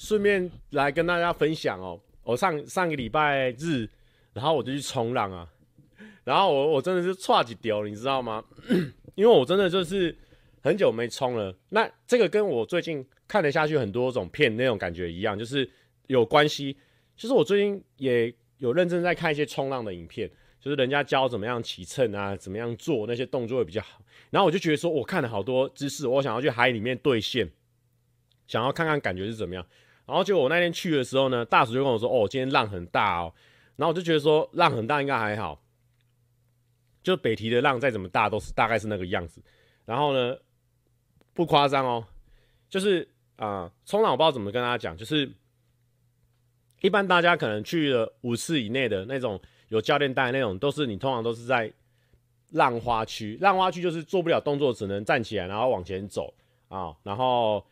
[0.00, 3.86] 顺便来跟大家分享哦，我上上个礼拜日，
[4.32, 5.46] 然后我就去冲浪啊，
[6.24, 8.42] 然后我我真的是差几丢，你知道吗？
[9.14, 10.16] 因为我真的就是
[10.62, 11.54] 很久没冲了。
[11.68, 15.68] 那这个跟我最近看得下去很多种片那种感觉一样，就是
[16.06, 16.74] 有关系。
[17.14, 24.00] 就是我最近也有认真在看一些冲浪的影片，就是人家教怎么样起乘啊，怎么样做那些动作会比较好。
[24.30, 27.46] 然后我就觉得说，我看了好多姿势，我想要去海里面兑现，
[28.46, 29.66] 想要看看感觉是怎么样。
[30.10, 33.32] 然后结果我那天去的时候呢，大叔就跟我说：“哦，今天浪很大哦。”
[33.78, 35.62] 然后我就觉得说浪很大应该还好，
[37.00, 39.40] 就北堤的浪再怎么大都是大概是那个样子。
[39.84, 40.36] 然后呢，
[41.32, 42.04] 不夸张哦，
[42.68, 45.30] 就是啊，冲浪我不知道怎么跟大家讲，就是
[46.80, 51.72] 一般大家可能去了五次以内的那种有教练带那种，都是你通常都是在
[52.50, 53.38] 浪花区。
[53.40, 56.34] 浪花区就是做不了动作，只能站起来然后往前走
[56.66, 57.64] 啊，然后。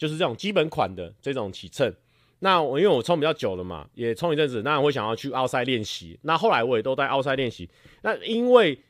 [0.00, 1.92] 就是这种基本款的这种起秤，
[2.38, 6.18] 那我因为我冲比较久了嘛，也冲一阵子，那我会想要去奥赛练习。
[6.22, 7.68] 那后来我也都在奥赛练习。
[8.00, 8.82] 那因为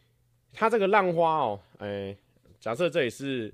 [0.52, 2.16] 它这个浪花哦，哎、
[2.60, 3.52] 假设这里是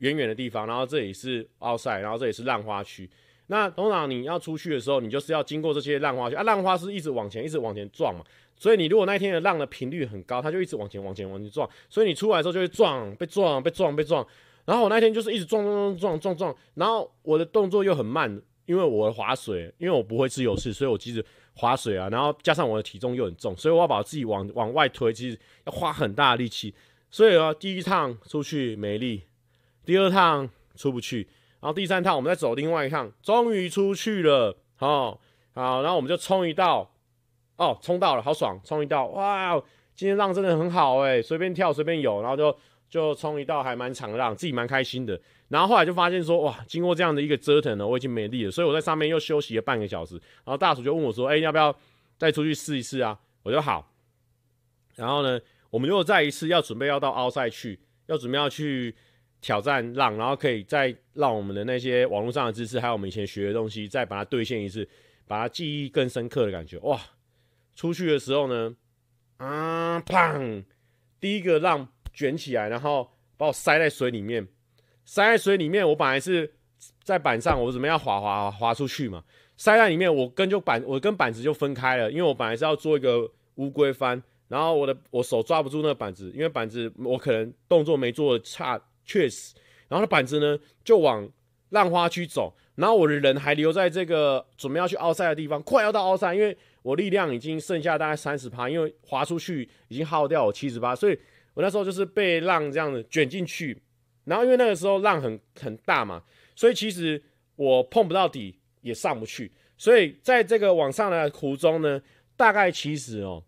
[0.00, 3.08] 远远的地方，然后这里是奥赛，然后这里是浪花区。
[3.46, 6.42] 那通常你要出去的时候，你就是要经过这些浪花区啊。
[6.42, 8.22] 浪花是一直往前，一直往前撞嘛。
[8.54, 11.66] 所以你如果那天的浪的频率很高，它就一直往前、往前、往前撞。
[11.88, 14.26] 所以你出来的时候就会撞，被撞、被撞、被撞。
[14.68, 18.30] 然后我那天就是一直撞撞撞撞撞撞，然后我的动作又很慢，
[18.66, 26.74] 因为我划水，因为我不会自由式，所以我其实划水啊，然后加上我的体重又很重，所以我要把自己往往外推，其实要花很大的力气。
[27.10, 29.22] 所以啊，第一趟出去没力，
[29.86, 30.46] 第二趟
[30.76, 31.26] 出不去，
[31.60, 35.18] 然后第三趟我们再走另外一趟，终于出去了，好，
[35.54, 36.92] 好，然后我们就冲一道，
[37.56, 39.58] 哦，冲到了，好爽，冲一道，哇，
[39.94, 42.54] 今天浪真的很好诶，随便跳随便游，然后就。
[42.88, 45.20] 就冲一道还蛮长的浪，自己蛮开心的。
[45.48, 50.14] 然后后来就发现说，哇，经过这样的一个折腾呢，我已经没力了，所以我在上面又休息了半个小时。
[50.14, 51.74] 然后大叔就问我说，哎、要不要
[52.16, 53.18] 再出去试一试啊？
[53.42, 53.92] 我就好。
[54.96, 58.94] 然后呢，我们又再一次要准备要到奥赛去，要准备要去
[59.40, 64.88] 挑战浪，然后可以再让我们的那些网络上的知识，还有我们以前学的东西，再把它兑现一次，
[65.26, 66.78] 把它记忆更深刻的感觉。
[66.78, 67.00] 哇，
[67.74, 68.74] 出去的时候呢，
[69.36, 70.64] 啊，砰，
[71.20, 71.88] 第一个浪。
[72.18, 74.44] 卷起来，然后把我塞在水里面，
[75.04, 75.88] 塞在水里面。
[75.88, 76.52] 我本来是
[77.04, 79.22] 在板上，我准备要滑滑滑出去嘛，
[79.56, 89.54] 塞在里面，我跟就板，我跟板子就分开了，因为我本来是要做一个乌龟翻，然后我的我手抓不住那个板子，因为板子我可能动作没做差，确实，
[89.86, 91.30] 然后那板子呢就往
[91.68, 96.58] 浪花区走，然后我的人还留在这个准备要去奥赛的地方，快要到奥赛，因为。
[96.82, 101.18] 我力量已经剩下大概三十趴，因为滑出去已经耗掉我七十趴，所以
[101.58, 103.82] 我那时候就是被浪这样子卷进去，
[104.26, 106.22] 然后因为那个时候浪很很大嘛，
[106.54, 107.20] 所以其实
[107.56, 112.00] 我碰不到底也上不去，所以在这个往上的途中呢，
[112.36, 113.42] 大概其实哦，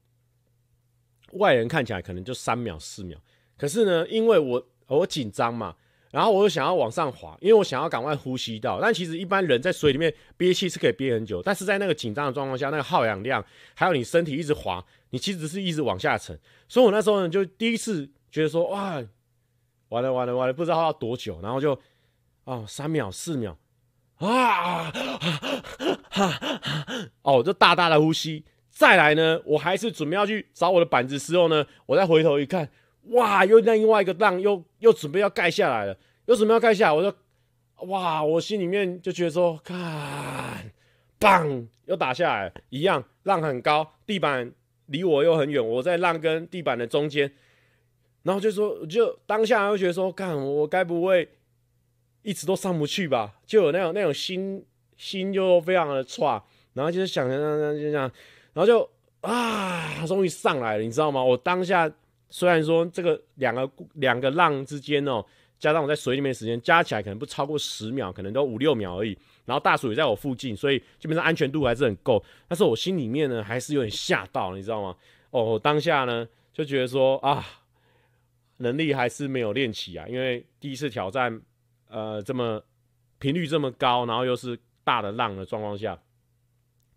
[1.34, 3.16] 外人看起来可能就三秒四秒，
[3.56, 5.76] 可是呢，因为我我紧张嘛。
[6.11, 8.80] 然后我又想要往上滑，因为我想要赶快呼吸到。
[8.80, 16.38] 但其实一般人在水里面憋气是可以憋很久，但是在那个紧张的状况下，那个耗氧量，还有你身体一直滑，你其实是一直往下沉。
[16.68, 19.02] 所以我那时候呢，就第一次觉得说，哇，
[19.90, 21.40] 完了完了完了，不知道要多久。
[21.42, 21.78] 然后就，
[22.44, 23.56] 哦，三秒四秒，
[24.16, 24.92] 啊，
[27.22, 28.44] 哦，就大大的呼吸。
[28.70, 32.70] 再来呢，我还是准备要去找我的板子时候呢，我再回头一看。
[33.12, 33.46] 哇！
[33.46, 35.96] 又那另外一个浪又又准备要盖下来了，
[36.26, 37.16] 又准备要盖下来，我就
[37.86, 38.22] 哇！
[38.22, 40.70] 我心里面就觉得说，看，
[41.18, 44.52] 棒，又打下来，一样浪很高，地板
[44.91, 47.32] 离我又很远，我在浪跟地板的中间，
[48.22, 51.28] 然后就说，就当下就觉得说，看我该不会
[52.22, 53.34] 一直都上不去吧？
[53.47, 54.64] 就有那种那种心
[54.97, 58.03] 心就非常的差，然后就是想想想想想，
[58.53, 58.88] 然后就
[59.22, 61.24] 啊，终于上来了，你知道吗？
[61.24, 61.93] 我当下。
[62.32, 65.20] 虽然说这个两个两个浪之间哦，
[65.59, 69.18] 加上我在水里面的时间加起来可能不超过十秒，可能都五六秒而已。
[69.45, 72.22] 然后大鼠也在我附近，所以基本上安全度还是很够。
[72.47, 74.97] 但是我心里面呢还是有点吓到，你知道吗？
[75.30, 77.45] 哦，当下呢就觉得说啊，
[78.59, 81.41] 能力还是没有练起啊，因为第一次挑战，
[81.88, 82.62] 呃，这么
[83.18, 85.99] 频率这么高，然后又是大的浪的状况下，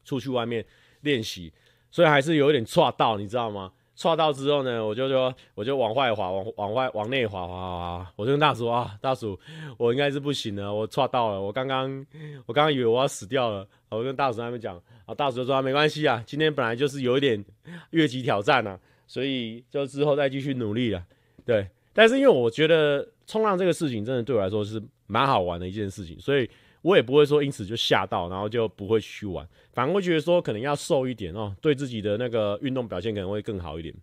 [0.04, 0.66] 出去外面
[1.02, 1.54] 练习，
[1.92, 3.72] 所以还是有一点错到，你知道吗？
[3.96, 9.40] 刷到之后呢，我就说，我就往外滑，往往外往内滑滑滑，我就跟大叔啊，大叔，
[9.78, 12.06] 我应该是不行了，我刷到了，我刚刚
[12.46, 17.44] 我刚刚以为我要死掉了，我跟大叔他们讲，啊，大叔说没关系啊，今天本来就是有一点
[17.92, 21.04] 越级挑战啊，所以就之后再继续努力了，
[21.46, 26.50] 对，但是因为我觉得冲浪这个事情真的对我来说是蛮好玩的一件事情，所以。
[26.84, 33.96] 我也不会说因此就吓到，然后就不会去玩，反而会觉得说可能要瘦一点哦，对自己的那个运动表现可能会更好一点。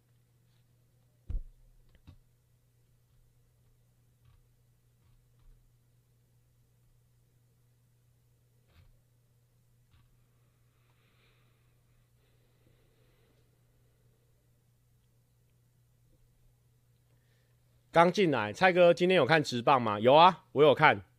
[17.93, 19.99] 刚进来，蔡哥今天有看直棒吗？
[19.99, 21.10] 有啊，我有看。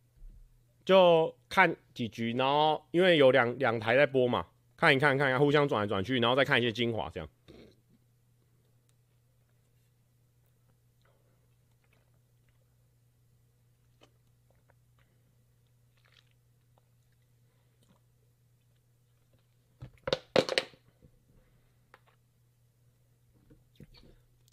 [0.84, 7.28] 就看几局，然后因为有两两台在播嘛，看一看，看一下，互相转来转去，然后再看一些精华，这样。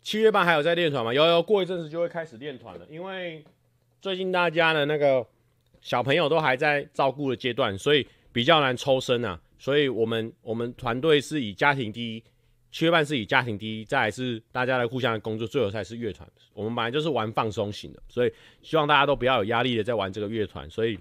[0.04, 1.14] 七月半还有在练团吗？
[1.14, 3.44] 有有，过一阵子就会开始练团了，因为
[4.00, 5.28] 最近大家的那个。
[5.82, 9.40] 小朋友都还在照顾的阶段，所以比较难抽身啊。
[9.58, 12.24] 所以我们我们团队是以家庭第一，
[12.72, 16.30] 七月半是以家庭第一，再来是大家的互相的工作，最后才是乐团。
[16.54, 20.98] 我们本来就是玩放松型的，所以希望大家都不要有压力的在玩这个乐团，所以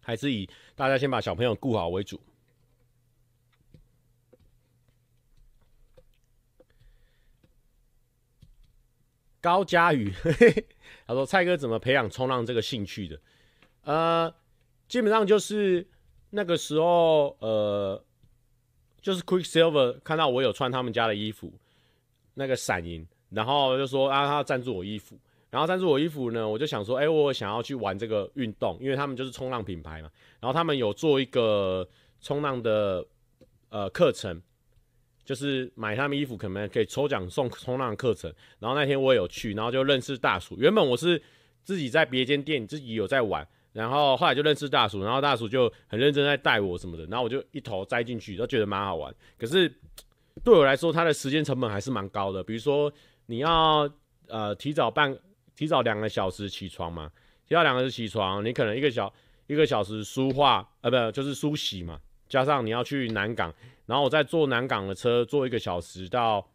[0.00, 2.20] 还是以大家先把小朋友顾好为主。
[9.40, 10.66] 高佳宇，嘿嘿，
[11.04, 13.18] 他说：“蔡哥怎么培养冲浪这个兴趣的？”
[13.84, 14.32] 呃，
[14.88, 15.86] 基本上就是
[16.30, 18.02] 那个时候，呃，
[19.00, 21.52] 就是 Quicksilver 看到我有穿他们家的衣服，
[22.34, 25.18] 那个闪银，然后就说啊，他要赞助我衣服，
[25.50, 30.08] 然后赞助我衣服呢，我就想说，哎、我想要去玩这个运动，因为他们就是冲浪品牌嘛，
[30.40, 31.86] 然后他们有做一个
[32.20, 33.04] 冲浪的
[33.68, 34.40] 呃课程，
[35.24, 41.20] 就是买他们衣服可能可以抽奖送冲浪课程，然后那天我也有去，然后就认识大叔，原本我是
[41.64, 43.46] 自己在别间店自己有在玩。
[43.72, 49.14] 然后后来就认识大叔，然后大叔就很认真在带我什么的，然后我就一头栽进去，都觉得蛮好玩。
[49.38, 49.66] 可是
[50.44, 52.44] 对我来说，它的时间成本还是蛮高的。
[52.44, 52.92] 比如说
[53.26, 53.90] 你要
[54.28, 55.16] 呃提早半
[55.56, 57.10] 提早两个小时起床嘛，
[57.46, 59.12] 提早两个小时起床，你可能一个小
[59.46, 61.98] 一个小时梳化呃不就是梳洗嘛，
[62.28, 63.54] 加上你要去南港，
[63.86, 66.46] 然后我再坐南港的车坐一个小时到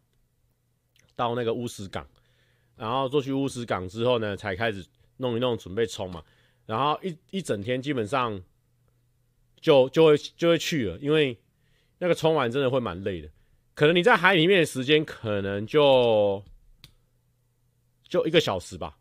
[1.16, 2.06] 到那个乌石港，
[2.76, 6.22] 然后坐去乌石港之后呢，才开始弄一弄准备冲嘛。
[6.68, 8.38] 然后一一整天基本上
[9.58, 11.34] 就就会就会去了，因为
[11.98, 13.30] 那个冲完真的会蛮累的，
[13.74, 16.44] 可能你在海里面的时间可能就
[18.06, 18.98] 就一个小时吧，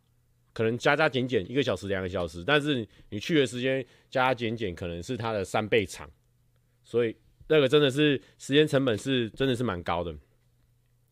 [0.53, 6.09] 可能加加减减一个小时两个小时，但是你去的时间加加减减可能是它的三倍长，
[6.85, 7.13] 所以
[7.49, 10.15] 那个真的是时间成本是真的是蛮高的，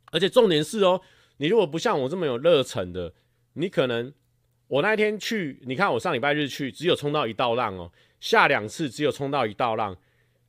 [0.05, 1.01] 而且重点是哦，
[1.35, 3.13] 你如果不像我这么有热忱的，
[3.53, 4.13] 你可能
[4.67, 9.95] 我那一天去，你看我上礼拜日去，只有冲到一道浪哦，下两次只有冲到一道浪，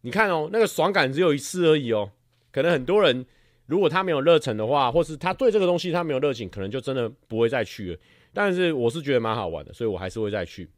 [0.01, 2.11] 你看哦，那个爽感只有一次而已哦，
[2.51, 3.27] 可能很多人
[3.67, 7.99] 如果他没有热忱的话，或是他对这个东西他没有热情，可能就真的不会再去了。
[8.33, 10.71] 但是我是觉得蛮好玩的，所以我还是会再去。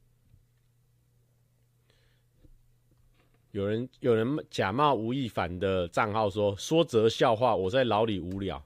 [3.52, 8.62] 有人有人假冒吴亦凡的账号说说则笑话，我在牢里无聊，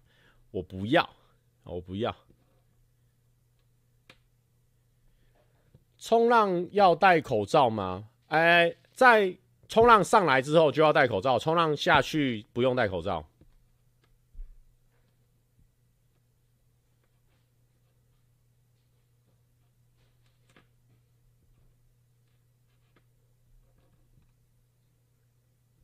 [0.51, 1.09] 我不要，
[1.64, 2.14] 我不要。
[6.03, 8.09] 冲浪要戴口罩吗？
[8.26, 9.38] 哎，在
[9.68, 13.24] 冲浪上来之后就要戴口罩，冲浪下去不用戴口罩。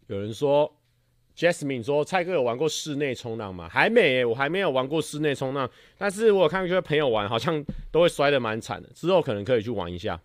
[0.09, 0.78] 有人说
[1.39, 3.69] ，Jasmine 说蔡哥有玩过室内冲浪吗？
[3.69, 5.71] 还没、我还没有玩过室内冲浪。
[5.97, 8.89] 但是我有看一些朋友玩，好像都会摔得蛮惨的。
[8.89, 10.21] 之后可能可以去玩一下。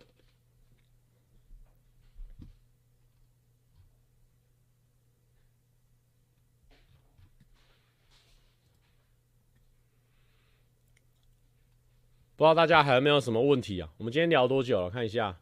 [12.35, 13.87] 不知道大家还有没有什么问题啊？
[13.97, 14.89] 我们今天聊多久了？
[14.89, 15.39] 看一下，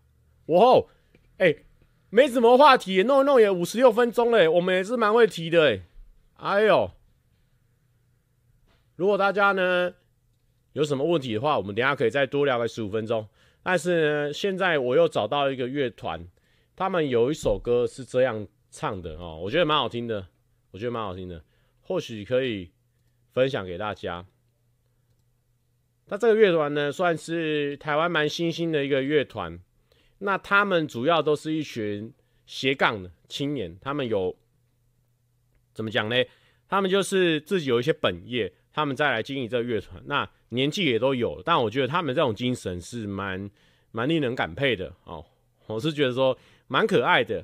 [0.47, 0.87] 哇哦，
[1.37, 1.55] 哎、
[2.13, 5.81] 没什么话题，弄一弄也五十六分钟了，我们也是蛮会提的哎。
[6.35, 6.91] 哎呦，
[8.97, 9.93] 如果大家呢
[10.73, 13.25] 有什么问题的话，我们等下可以再多聊个十五分钟。
[13.63, 16.27] 但是呢，现在我又找到一个乐团，
[16.75, 20.27] 他们有一首歌是这样唱的哦，我觉得蛮好听的，
[20.71, 21.41] 我觉得蛮好听的，
[21.79, 22.71] 或许可以
[23.31, 24.25] 分享给大家。
[26.07, 29.57] 那这个乐团呢，算是台湾蛮新兴的一个乐团。
[30.23, 32.13] 那他们主要都是一群
[32.45, 34.37] 斜杠的青年，他们有
[35.73, 36.15] 怎么讲呢？
[36.67, 40.01] 他们就是自己有一些本业，他们再来经营这个乐团。
[40.05, 43.49] 那年纪也都有，但我觉得他们这种精神是蛮
[43.91, 45.25] 蛮令人感佩的哦。
[45.65, 47.43] 我是觉得说蛮可爱的，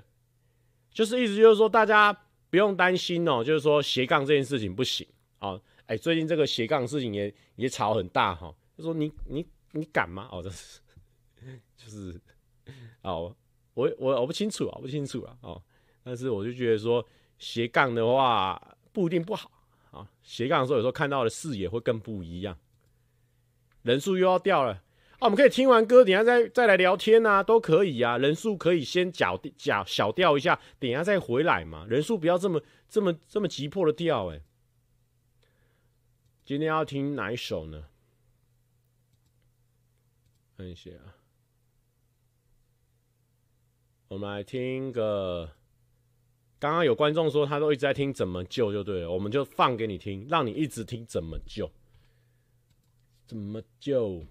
[0.92, 2.14] 就是意思就是说大家
[2.52, 5.08] 不用担心哦，就是说斜杠这件事情不行
[5.40, 5.60] 哦。
[5.88, 10.30] 哎，最近这个斜杠事情也也吵很大哈，就说你你你敢吗？
[10.32, 10.80] 哦，这是
[11.76, 12.22] 就是。
[13.04, 13.36] 哦，
[13.74, 15.62] 我我我不清楚啊，不清楚啊，哦，
[16.04, 17.06] 但是我就觉得说
[17.38, 19.52] 斜杠的话不一定不好
[19.92, 22.58] 啊，斜杠的时候有时候看到的视野会更不一样。
[23.84, 24.74] 人数又要掉了
[25.20, 28.18] 啊，我们可以听完歌，等下再再来聊天啊，都可以啊。
[28.18, 31.86] 人数可以先小小小掉一下，等下再回来嘛。
[31.88, 34.42] 人数不要这么这么这么急迫的掉哎。
[36.44, 37.86] 今天要听哪一首呢？
[40.56, 41.17] 看一下啊。
[44.10, 45.52] 我们来听个，
[46.60, 51.70] 刚刚有观众说他都一直在听怎么救就对了，我们就放给你听，让你一直听怎么救，
[53.28, 54.24] 怎么救。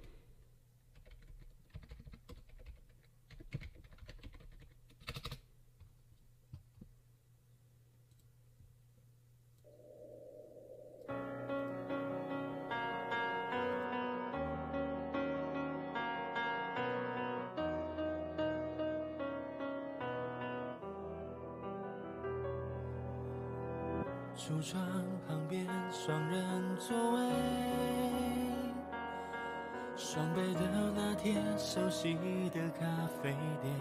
[24.36, 24.82] 橱窗
[25.26, 27.20] 旁边双人座位，
[29.96, 30.60] 双倍的
[30.94, 32.14] 拿铁，熟悉
[32.52, 32.86] 的咖
[33.22, 33.74] 啡店，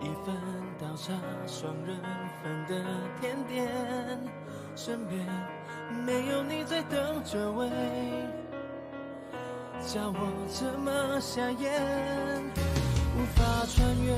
[0.00, 0.34] 一份
[0.80, 1.12] 倒茶，
[1.48, 1.96] 双人
[2.40, 2.84] 份的
[3.20, 3.68] 甜点，
[4.76, 5.26] 身边
[6.06, 7.68] 没有你在等着位，
[9.80, 11.82] 叫我怎么下咽？
[13.16, 14.14] 无法穿越，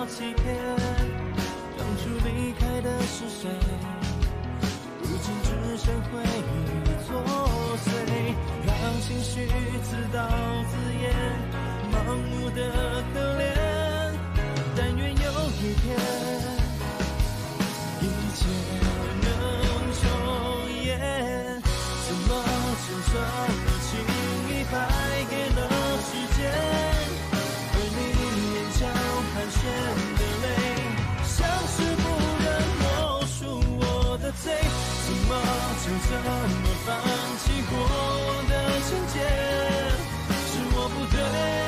[0.00, 0.54] 我欺骗，
[1.76, 3.50] 当初离开的是谁？
[5.02, 7.10] 如今只剩回忆作
[7.82, 7.90] 祟，
[8.64, 8.70] 让
[9.00, 9.50] 情绪
[9.82, 10.22] 自导
[10.70, 10.72] 自
[11.02, 11.10] 演，
[11.90, 12.60] 盲目的
[13.12, 13.42] 可怜。
[14.76, 15.26] 但愿有
[15.58, 15.98] 一天，
[30.18, 30.46] 的泪
[31.24, 31.36] 像
[31.68, 32.04] 是不
[32.42, 32.46] 忍
[32.80, 32.82] 抹
[33.38, 33.38] 除
[33.78, 33.82] 我
[34.22, 34.44] 的罪，
[35.06, 35.30] 怎么
[35.82, 36.88] 就这么放
[37.38, 37.72] 弃过
[38.26, 38.52] 往的
[38.88, 39.16] 纯洁？
[40.48, 41.67] 是我不对。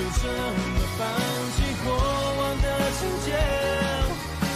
[0.00, 0.32] 就这么
[0.96, 1.00] 放
[1.56, 2.66] 弃过往的
[2.98, 3.28] 情节，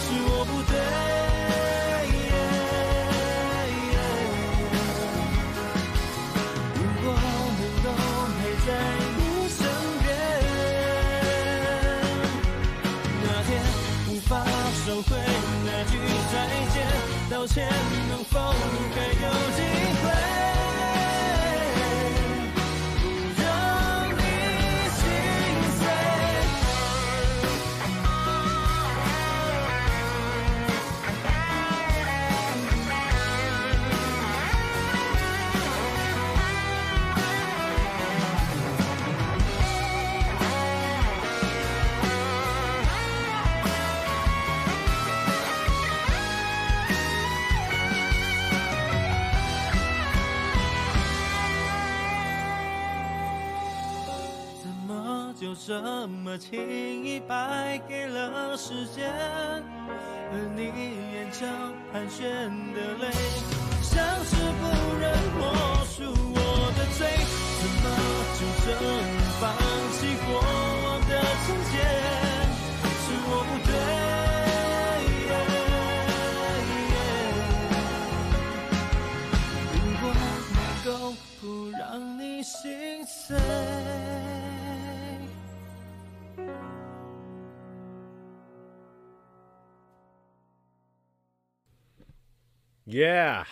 [0.01, 0.73] 是我不对。
[6.73, 7.05] 如果
[7.59, 7.87] 能够
[8.39, 8.67] 陪在
[9.17, 9.21] 你
[9.53, 9.57] 身
[10.01, 10.05] 边，
[13.21, 13.47] 那天
[14.09, 14.31] 无法
[14.83, 15.07] 收回
[15.63, 15.93] 那句
[16.33, 16.33] 再
[16.73, 16.75] 见，
[17.29, 17.55] 道歉
[18.09, 18.33] 能否
[18.95, 19.23] 还有
[19.55, 19.61] 机
[20.01, 20.34] 会？
[55.67, 60.61] 这么轻易败给了时间，而你
[61.11, 61.41] 眼角
[61.91, 62.23] 盘旋
[62.75, 63.09] 的泪，
[63.81, 64.63] 像是不
[64.99, 65.41] 忍默
[65.85, 65.97] 数
[66.35, 66.39] 我
[66.77, 67.09] 的罪，
[67.57, 67.83] 怎么
[68.37, 68.87] 就这样
[69.41, 69.43] 放
[69.93, 69.97] 弃
[70.27, 70.37] 过
[70.85, 71.11] 往的
[71.47, 71.73] 情节？
[73.01, 73.73] 是我不对，
[79.73, 80.03] 如果
[80.53, 80.89] 能够
[81.41, 81.43] 不
[81.75, 81.81] 让
[82.19, 83.33] 你心碎。
[92.87, 93.43] Yeah，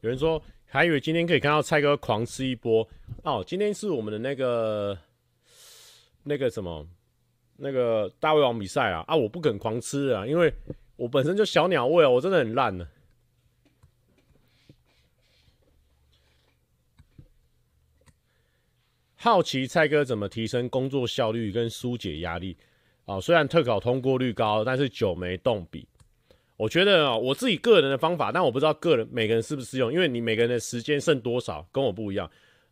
[0.00, 2.88] 有人说还以为今天可以看到蔡哥狂吃一波
[3.22, 3.44] 哦。
[3.46, 4.98] 今天是我们的那个
[6.22, 6.86] 那个什么
[7.58, 9.14] 那个大胃王比赛啊啊！
[9.14, 10.50] 我不肯狂吃啊，因为
[10.96, 12.88] 我本身就小鸟胃啊，我真的很烂的。
[19.16, 22.56] 好奇蔡哥怎么提升工作效率跟纾解压力
[23.04, 25.86] 啊，虽然特考通过率高，但是久没动笔。
[26.58, 32.28] 我觉得啊，我自己个人的方法，但我不知道个人每个人适不适用，因为你每个人的时间剩多少跟我不一样。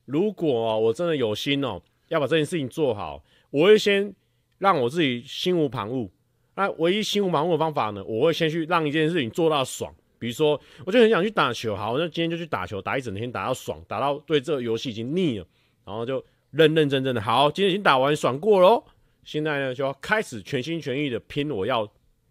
[0.07, 4.12] 如果我真的有心哦，要把这件事情做好，我会先
[4.59, 6.11] 让我自己心无旁骛。
[6.57, 9.95] 那唯一心无旁骛的方法呢，我会先去让一件事情做到爽。
[10.18, 15.47] 比如说，我就很想去打球，好，那今天就去打球，打一整天，打到爽，打到对这个游戏已经腻了，
[15.84, 18.82] 然后就认认真真的，好，今天已经打完，爽过喽。
[19.22, 21.89] 现在呢，就要开始全心全意的拼我要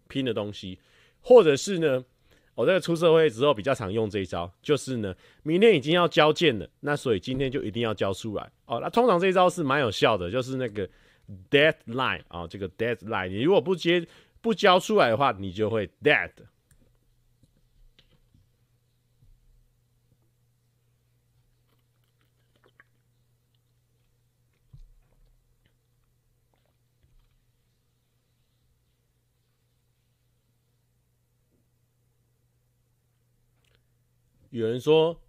[0.08, 0.78] 拼的东西。
[1.28, 2.04] 或者是呢，
[2.54, 5.12] 我这个出社会之后比较常用这一招，就是呢，
[5.42, 8.78] 明天已经要交件了，那所以今天就一定要交出来哦。
[8.80, 10.88] 那通常这一招是蛮有效的，就是那个
[11.50, 14.06] deadline 啊、这个 deadline，你如果不接
[14.40, 16.30] 不交出来的话，你就会 dead。
[34.56, 35.20] 有人说，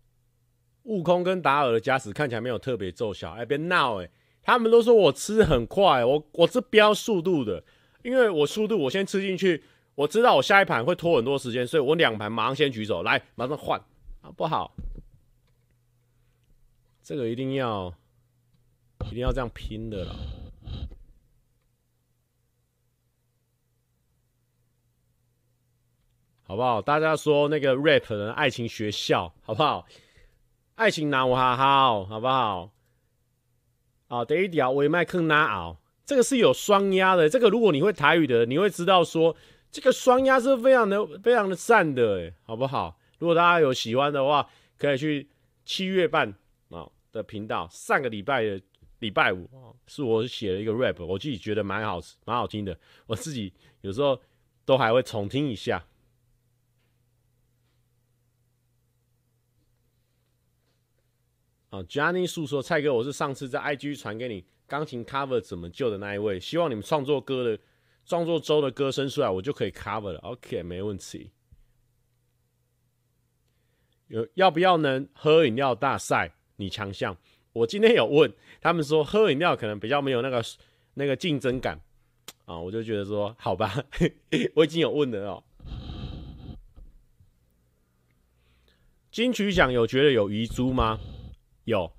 [0.84, 3.32] 悟空跟达尔的加持看起来没有特别奏效。
[3.32, 4.10] 哎，别闹哎！
[4.42, 7.62] 他们都说我吃很快，我我是标速度的，
[8.04, 9.62] 因为我速度我先吃进去，
[9.96, 13.78] 我知道我下一盘会拖很多时间，所以我两盘马上先举手，来马上换
[14.22, 14.32] 啊！
[14.38, 14.74] 不好，
[17.04, 17.94] 这个一定要
[19.08, 20.16] 一定要这样拼的了。
[26.48, 26.82] 好不好？
[26.82, 29.86] 大家说那个 rap 的爱情学校，好不好？
[30.76, 32.72] 爱情拿我好好，好不好？
[34.08, 37.28] 啊，第一条尾麦坑拿熬，这个是有双押的。
[37.28, 39.36] 这个如果你会台语的，你会知道说
[39.70, 42.98] 这个双押是非常的、非常的赞的，好不好？
[43.20, 45.28] 如果大家有喜欢的话，可以去
[45.66, 46.34] 七月半
[46.70, 47.68] 啊的频道。
[47.70, 48.62] 上个礼拜的
[49.00, 49.50] 礼拜五，
[49.86, 52.80] 是我写了一个 rap，我自己觉得蛮好、蛮好听的。
[53.06, 54.18] 我自己有时候
[54.64, 55.84] 都还会重听一下。
[61.70, 67.60] 啊，Johnny 诉说蔡哥，我是上次在 IG 传给你钢琴 cover 怎么救的那一位，希望你们创作歌的
[68.06, 70.20] 创作周的歌声出来，我就可以 cover 了。
[70.20, 71.32] OK，没问题。
[74.08, 76.34] 有要不要能喝饮料大赛？
[76.56, 77.18] 你强项。
[77.52, 80.42] 我今天有问他们说，喝饮料可能比较没有那个
[80.94, 81.82] 那个竞争感
[82.46, 83.84] 啊，我就觉得说好吧，
[84.56, 85.44] 我已经有问了哦。
[89.12, 90.98] 金曲奖有觉得有遗珠吗？
[91.68, 91.92] 有，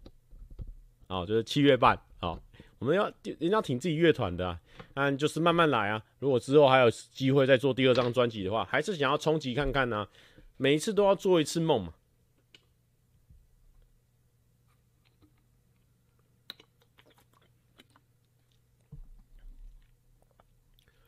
[1.08, 2.40] 哦，就是七月半哦，
[2.78, 4.58] 我们要人家挺自己乐团的啊，
[4.94, 6.02] 但就是慢慢来啊。
[6.20, 10.08] 如果之后还有机会再做第二张专辑的话，还是想要冲击看看呢、啊。
[10.56, 11.92] 每一次都要做一次梦嘛。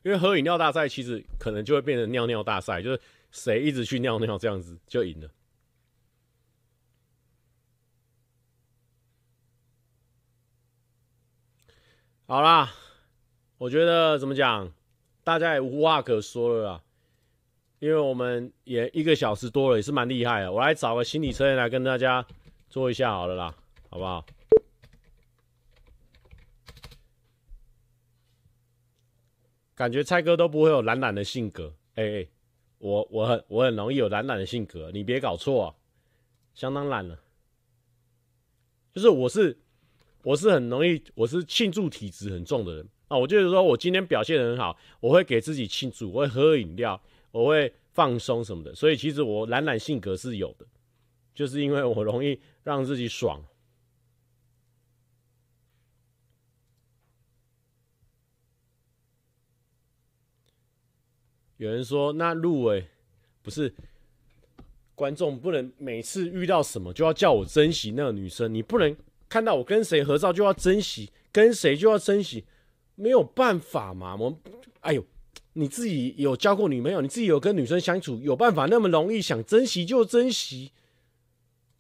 [0.03, 3.01] 因为喝饮料大赛其实可能就会变成尿尿大赛，就是
[3.31, 5.31] 谁一直去尿尿这样子就赢了。
[12.31, 12.73] 好啦，
[13.59, 14.73] 我觉得怎么讲，
[15.25, 16.83] 大家也无话可说了啦，
[17.81, 20.53] 因为我们也一个小时多了，也是蛮厉害的。
[20.53, 22.25] 我来找个心理测验来跟大家
[22.69, 23.57] 做一下好了啦，
[23.89, 24.25] 好不好？
[29.75, 32.31] 感觉蔡哥都不会有懒懒的性格，哎、欸，
[32.79, 35.75] 我我很我很容易有懒懒的性格，你别搞错啊，
[36.55, 37.19] 相当懒了，
[38.95, 39.59] 就是我是。
[40.23, 43.17] 我是很容易，我是庆祝体质很重的人啊。
[43.17, 47.01] 我就是说我今天表现得很好，我会给自己庆祝，我会喝饮料，
[47.31, 48.75] 我会放松什么的。
[48.75, 50.67] 所以其实我懒懒性格是有的，
[51.35, 53.43] 就是因为我容易让自己爽。
[61.57, 62.87] 有人说，那入围
[63.43, 63.75] 不是
[64.95, 68.95] 观众不能每次遇到什么就要叫我珍惜那个女生，你不能。
[69.31, 72.45] 看到我跟谁合照就要珍惜，跟谁就要珍惜，
[72.97, 74.17] 没有办法嘛。
[74.17, 74.37] 我，
[74.81, 75.07] 哎呦，
[75.53, 80.73] 你自己有交过女朋友，你自己有跟女生相处，有办法那么容易想珍惜就珍惜，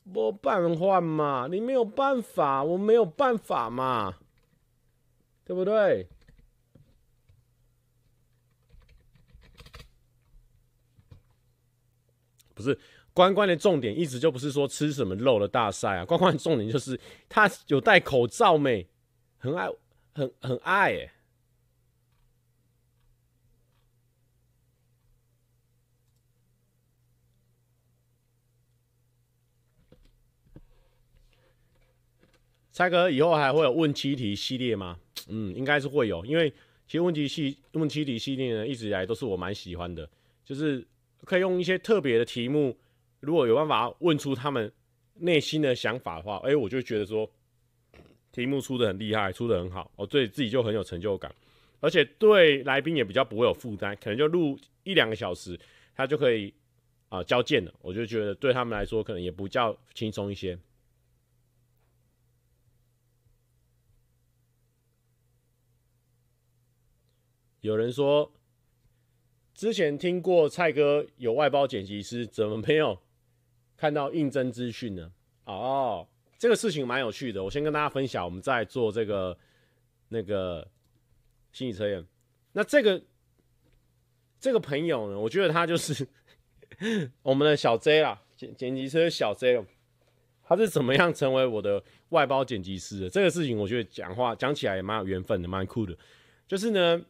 [0.04, 1.48] 没办法嘛。
[1.50, 4.14] 你没有办法，我没有办法嘛，
[5.44, 6.06] 对不对？
[12.54, 12.78] 不是。
[13.20, 16.98] 关关的重点一直就不是说吃什么肉的大赛啊， 关关的重点就是
[17.28, 18.88] 他有戴口罩没，
[19.36, 19.68] 很爱，
[20.14, 21.12] 很很爱哎。
[32.72, 34.98] 蔡哥以后还会有问七题系列吗？
[35.28, 36.50] 嗯，应该是会有，因为
[36.86, 40.08] 其实问题系问七题系列呢，一直以来都是我蛮喜欢的，
[40.42, 40.82] 就是
[41.26, 42.74] 可以用一些特别的题目。
[43.20, 44.72] 如果有办法问出他们
[45.14, 47.30] 内心的想法的话，哎，我就觉得说
[48.32, 51.34] 题目出的很厉害，出的很好，我对自己就很有成就感，
[51.80, 55.58] 而且对来宾也比较不会有负担，可能就录一两个小时，
[55.94, 56.54] 他就可以
[57.10, 57.74] 啊、交件了。
[57.82, 60.58] 我就觉得对他们来说可能也比较轻松一些。
[67.60, 68.32] 有人说，
[69.52, 72.98] 之前听过蔡哥有外包剪辑师，怎么没有？
[73.80, 75.10] 看到应征资讯呢？
[75.46, 76.06] 哦，
[76.38, 77.42] 这个事情蛮有趣的。
[77.42, 79.34] 我先跟大家分享，我们在做这个
[80.10, 80.68] 那个
[81.50, 82.06] 心理测验。
[82.52, 83.02] 那这个
[84.38, 86.06] 这个朋友呢，我觉得他就是
[87.22, 89.64] 我们的小 J 啦，剪剪辑师小 J。
[90.44, 93.08] 他是怎么样成为我的外包剪辑师的？
[93.08, 95.96] 这个事情我觉得讲话讲起来也蛮有缘分的，蛮酷的。
[96.46, 97.00] 就是呢，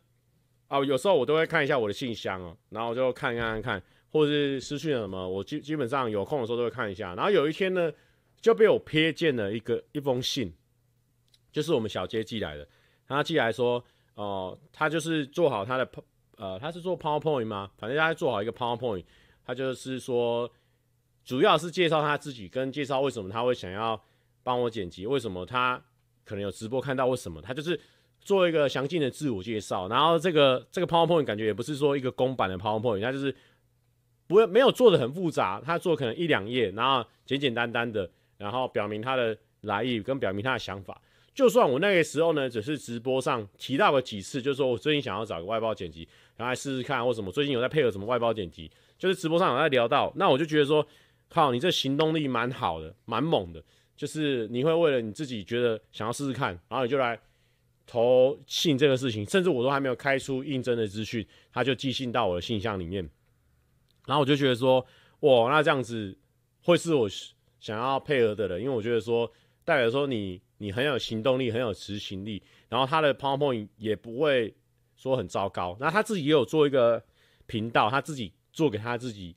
[0.68, 3.82] 哦，有时候我都会看一下我的信箱哦，然后我就看看看看。
[4.12, 7.14] 或者是失去了什么，我基基本上有空的时候都会看一下。
[7.14, 7.92] 然后有一天呢，
[8.40, 10.52] 就被我瞥见了一个一封信，
[11.52, 12.66] 就是我们小杰寄来的。
[13.06, 13.84] 他寄来说，
[14.14, 15.88] 哦、他就是做好他的
[16.36, 17.70] 呃，他是做 PowerPoint 吗？
[17.78, 19.04] 反正他做好一个 PowerPoint，
[19.44, 20.50] 他就是说，
[21.24, 24.02] 主要是介绍他自己，跟介绍为什么他会想要
[24.42, 25.80] 帮我剪辑，为什么他
[26.24, 27.80] 可能有直播看到，为什么他就是
[28.20, 29.86] 做一个详尽的自我介绍。
[29.88, 33.32] 然后这个这个 PowerPoint 感觉也不是说一个公版的 PowerPoint，他就是。
[34.30, 38.08] 不会没有做的很复杂，他做可能一两页，然后简简单单的，
[38.38, 41.02] 然后表明他的来意跟表明他的想法。
[41.34, 50.86] 就算我那个时候呢，只是直播上提到过几次，就是说我最近想要找个外包剪辑，然后来试试看或什么，最近有在配合什么外包剪辑，就是直播上有在聊到，那我就觉得说，
[51.28, 53.60] 靠，你这行动力蛮好的，蛮猛的，
[53.96, 57.18] 就是你会为了你自己觉得想要试试看，然后你就来
[57.84, 63.10] 投信这个事情，甚至我都还没有开出应征的资讯，他就寄信到我的信箱里面。
[64.10, 64.84] 然后我就觉得说，
[65.20, 66.18] 哇，那这样子
[66.64, 67.08] 会是我
[67.60, 69.30] 想要配合的人，因为我觉得说，
[69.64, 74.52] 代表说你你很有行动力，很有执行力，然后他的 PowerPoint 也不会
[74.96, 75.76] 说很糟糕。
[75.78, 77.00] 那他自己也有做一个
[77.46, 79.36] 频道，他自己做给他自己，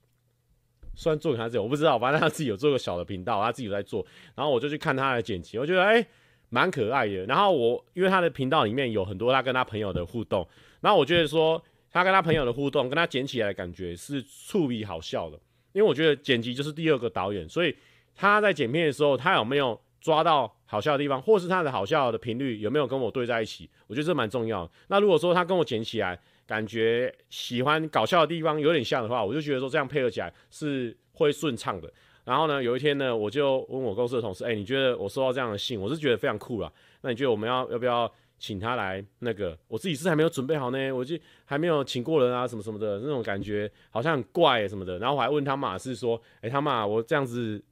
[0.95, 4.03] 虽然做给他自己，我不知道，反正他自己有做个小的频道，他自己在做。
[4.33, 6.03] 然后我就去看他的剪辑，我觉得哎，
[6.49, 7.27] 蛮可爱的。
[7.27, 10.47] 然后我因为他的频道里面有很多他跟他朋友的互动，
[10.81, 11.63] 然后我觉得说
[11.93, 15.39] 他跟他朋友的互动，跟他剪起来的感觉是触笔好笑的。
[15.71, 17.75] 因为我觉得剪辑就是第二个导演，所以
[18.15, 23.69] 他在剪片的时候，他有没有抓到好笑的地方，或是他的好笑的频率有没有跟我对在一起？
[23.87, 24.71] 我觉得这蛮重要的。
[24.87, 31.91] 那如果说他跟我剪起来，感觉喜欢搞笑的地方有点像的话，我就觉得说这样配合起来是会顺畅的。
[32.25, 36.71] 然后呢，有一天呢，我就问我公司的同事，哎，你觉得我收到这样的信，我是觉得非常酷啦。
[37.01, 38.11] 那你觉得我们要要不要？
[38.39, 44.99] 请他来那个，我自己是还没有准备好呢，我就还没有请过人啊，什么什么的那种感觉，好像很怪什么的。
[44.99, 47.63] 然后我还问他马是说，哎，他妈，我这样子，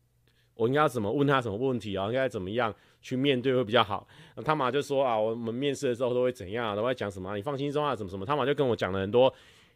[0.54, 2.06] 我应该要怎么问他什么问题啊？
[2.08, 4.08] 应该怎么样去面对会比较好？
[4.46, 7.36] 他妈就说啊，我们面试的时候都会怎样，都会讲什么？
[7.36, 8.26] 你放轻松啊，什么什么？
[8.26, 9.34] 他妈就跟我讲了很多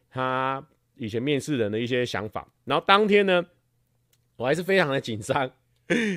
[0.10, 2.48] 他以前面试人的一些想法。
[2.64, 3.45] 然后当天呢，
[4.38, 5.52] 我还是非常的紧张，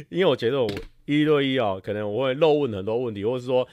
[0.09, 0.71] 因为我觉得我
[1.05, 3.67] 一对一哦，可能我会漏问很多问题，或是说。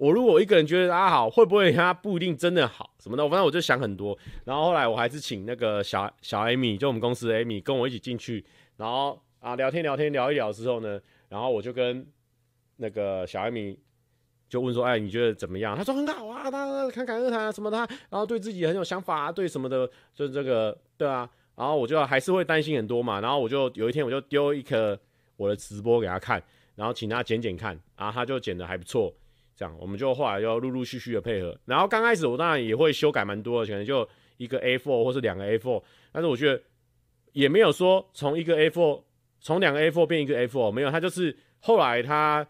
[0.00, 3.22] 我如果一个人觉得他好，会不会他不一定真的好什么的？
[3.28, 4.16] 反正我就想很多。
[4.46, 8.42] 然后后来我还是请那个小小 Amy，就我们公司的 Amy 跟我一起进去。
[8.78, 10.98] 然后啊聊天聊天聊一聊之后呢，
[11.28, 12.06] 然后我就跟
[12.76, 13.76] 那个小 Amy
[14.48, 17.76] 就问说：“哎，你觉得怎么样？”他说：“很好啊，他侃侃而谈啊什么的，
[18.08, 23.20] 然后对自己很有想法啊，对什么的，就是这个对啊。”然后我就还是会担心很多嘛。
[23.20, 24.98] 然后我就有一天我就丢一个
[25.36, 26.42] 我的直播给他看，
[26.74, 29.12] 然后请他剪剪看，然后他就剪的还不错。
[29.60, 31.54] 这样，我们就后来就陆陆续续的配合。
[31.66, 34.08] 然后刚开始我当然也会修改蛮多的，可能就
[34.38, 35.82] 一个 A4 或是两个 A4。
[36.10, 36.62] 但是我觉得
[37.32, 39.02] 也没有说从一个 A4
[39.38, 42.46] 从两个 A4 变一个 A4，没有，他就是后来他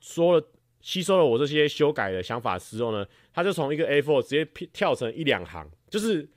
[0.00, 0.46] 说了
[0.82, 4.44] 吸收了我这些修改的想法之后呢，他就从一个 A4 直接
[4.74, 6.28] 跳成一两行，就是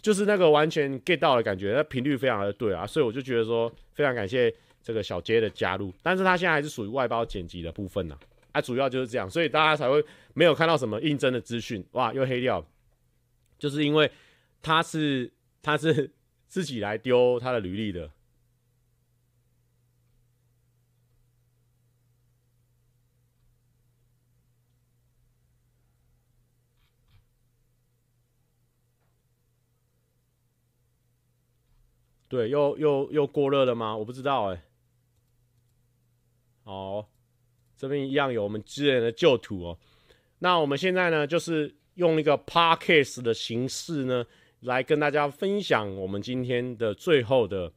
[0.00, 8.16] 就是那个完全 get 到的感觉，那频率非常的对啊，所以我就觉得说非常感谢这个小杰的加入，但是他现在还是属于外包剪辑的部分呢、
[8.52, 10.04] 啊，主要就是这样，所以大家才会
[10.34, 12.64] 没有看到什么应征的资讯，哇，又黑掉，
[13.58, 14.10] 就是因为
[14.62, 15.32] 他是
[15.62, 16.12] 他是
[16.48, 18.10] 自己来丢他的履历的。
[32.28, 33.96] 对，又又又过热了吗？
[33.96, 34.62] 我不知道哎、
[36.64, 37.08] 哦。
[37.80, 39.78] 这边一样有我们支援的旧图哦。
[40.40, 44.26] 那我们现在呢，就是用一个 podcast 的形式呢，
[44.60, 47.72] 来跟大家分享我们今天的最后的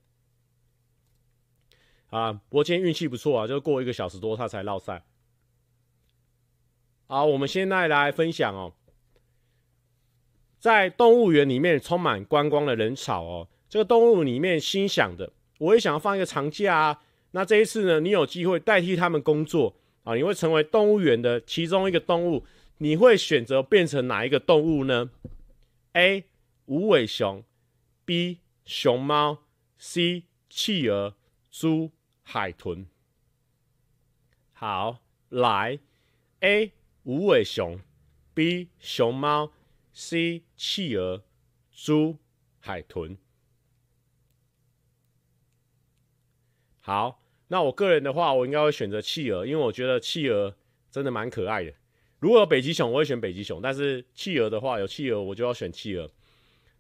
[2.10, 2.34] 啊。
[2.34, 5.06] 不过今天运气不错啊，就过一个小时多，他才落赛。
[7.08, 8.74] 好，我们现在来分享哦，
[10.60, 13.48] 在动物园里面充满观光的人潮哦。
[13.70, 17.02] 这个动物里面心想的，我也想要放一个长假啊。
[17.32, 19.78] 那这一次呢，你有机会代替他们工作。
[20.04, 22.46] 啊，你会成为动物园的其中一个动物，
[22.80, 25.10] 你会选择变成哪一个动物呢
[25.94, 26.26] ？A.
[26.66, 27.44] 无尾熊
[28.04, 28.40] ，B.
[28.66, 29.44] 熊猫
[29.78, 30.24] ，C.
[30.50, 31.16] 企鹅
[31.50, 32.86] 猪海豚。
[34.52, 35.00] 好，
[35.30, 35.80] 来
[36.42, 36.74] ，A.
[37.04, 37.80] 无尾熊
[38.34, 38.70] ，B.
[38.80, 39.52] 熊猫
[39.94, 40.44] ，C.
[40.58, 41.24] 企鹅
[41.72, 42.18] 猪
[42.60, 43.18] 海豚。
[46.82, 47.23] 好。
[47.50, 50.56] 那我个人的话，我应该会选择企鹅，因为我觉得企鹅
[50.90, 51.72] 真的蛮可爱的。
[52.20, 56.10] 如果有北极熊，我会选北极熊，但是企鹅的话，有企鹅我就要选企鹅。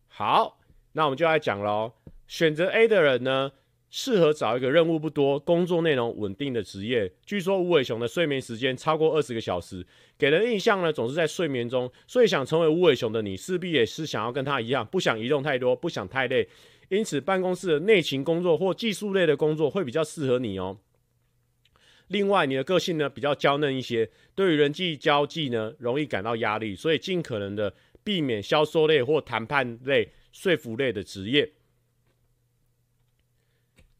[0.07, 0.59] 好，
[0.93, 1.91] 那我们就来讲喽。
[2.27, 3.51] 选择 A 的人呢，
[3.89, 7.11] 适合找一个任务不多、工作内容稳定的职业。
[7.25, 9.85] 据说无尾熊的睡眠时间超过二十个小时，
[10.17, 16.47] 给人印象呢总是在睡眠中，所以想成为无尾熊的你，势必也是想要跟他一样，不想移动太多，不想太累。
[16.95, 20.77] 因此，办公室的内勤工作或技术类的工作会比较适合你哦。
[22.09, 31.53] 另外，你的个性呢比较娇嫩一些，对于人际交际呢容易感到压力，所以尽可能的避免销售类或谈判类、说服类的职业。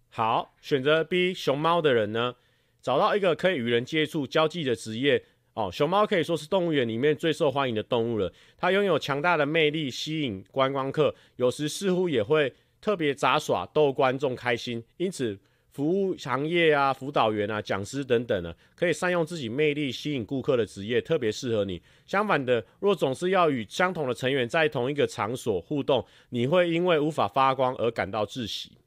[0.10, 2.36] 好，选择 B 熊猫的人呢，
[2.80, 5.24] 找到一个可以与人接触、交际的职业
[5.56, 5.72] 哦。
[5.72, 12.54] 熊猫可以说是动物园里面最受欢迎的动物了，它拥有强大的魅力，吸引观光客，有时似乎也会。
[12.84, 15.40] 特别杂耍逗观众开心，因此
[15.72, 21.82] 服务行业啊、辅导员啊、讲师等等呢，可以善用自己魅力吸引顾客的职业，特别适合你。
[22.06, 28.78] 相反的，若总是要与相同的成员在同一个场所互动，你会因为无法发光而感到窒息。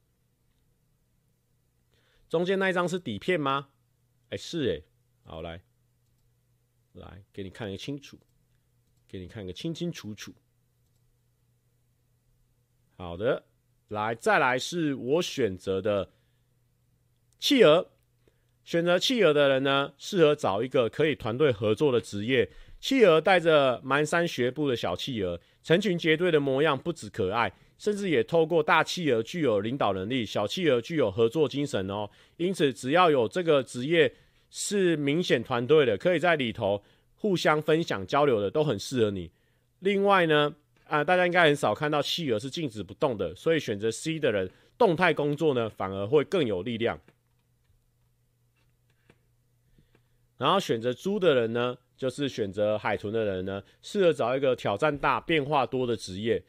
[2.29, 3.69] 中间那一张是底片吗？
[4.29, 4.83] 哎、是哎。
[5.23, 5.59] 好，来，
[6.93, 8.19] 来给你看一个清楚，
[9.07, 10.31] 给你看个清清楚楚。
[12.95, 13.43] 好的，
[13.89, 16.09] 来，再来是我选择的
[17.39, 17.89] 企鹅。
[18.63, 22.49] 选择企鹅的人呢，适合找一个可以团队合作的职业。
[22.79, 32.09] 企鹅带着蹒跚学步的小企鹅，成群结队的模样不止可爱，甚至也透过大企鹅具有领导能力，小企鹅具有合作精神哦。
[32.35, 34.13] 因此，只要有这个职业
[34.49, 36.83] 是明显团队的，可以在里头
[37.15, 39.31] 互相分享交流的，都很适合你。
[39.79, 40.53] 另外呢，
[40.89, 46.99] 啊，大家应该很少看到企鹅是静止不动的，所以选择 C 的人，动态工作呢，反而会更有力量。
[50.37, 56.43] 然后选择猪的人呢，就是选择海豚的人呢，适合找一个挑战大、变化多的职业。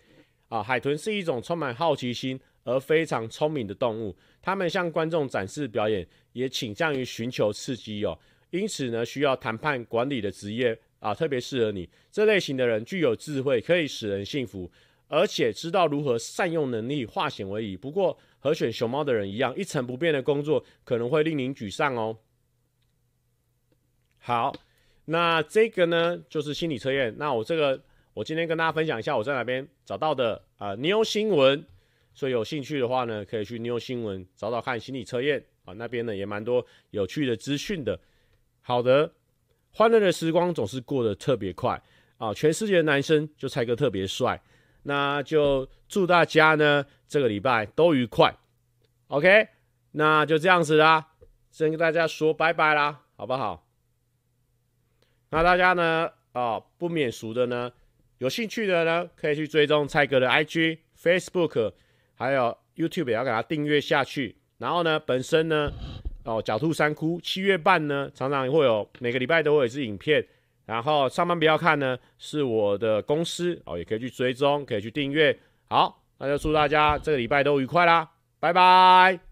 [0.49, 8.19] 啊，海豚是一种充满好奇心而非常聪明的动物，他们向观众展示表演，也倾向于寻求刺激哦。
[8.51, 11.89] 因此呢，需要谈判管理的职业啊，特别适合你。
[12.11, 14.71] 这类型的人具有智慧，可以使人幸福，
[15.09, 17.77] 而且知道如何善用能力，化险为夷。
[17.77, 22.19] 不过和选熊猫的人一样，一成不变的工作可能会令您沮丧哦。
[24.19, 24.55] 好，
[25.07, 27.15] 那这个呢，就是心理测验。
[27.17, 27.83] 那我这个，
[28.15, 31.65] 我今天跟大家分享一下我在哪边找到的啊，Neo 新闻。
[32.15, 38.01] 所以有兴趣的话呢，可以去 Neo 新闻找找看心理测验啊，那边呢也蛮多有趣的资讯的。
[38.61, 39.13] 好的，
[39.79, 41.81] 欢乐的时光总是过得特别快
[42.17, 44.43] 啊，全世界的男生就蔡哥特别帅。
[44.83, 48.35] 那就祝大家呢这个礼拜都愉快。
[49.07, 49.47] OK，
[49.93, 51.07] 那就这样子啦，
[51.53, 53.69] 先跟大家说拜拜啦，好不好？
[55.31, 57.71] 那大家呢，哦，不免俗的呢，
[58.19, 61.75] 有兴趣的呢，可以去追踪蔡哥的 IG、Facebook，
[62.17, 64.39] 还有 YouTube，也要给他订阅下去。
[64.59, 65.71] 然后呢，本身呢，
[66.29, 70.25] 哦，狡兔三窟七月半呢，常常会有每个礼拜都会有一支影片。
[70.67, 75.35] 然后上班不要看呢，是我的公司哦，也可以去追踪，可以去订阅。
[75.71, 79.28] 好，那就祝大家这个礼拜都愉快啦，拜拜。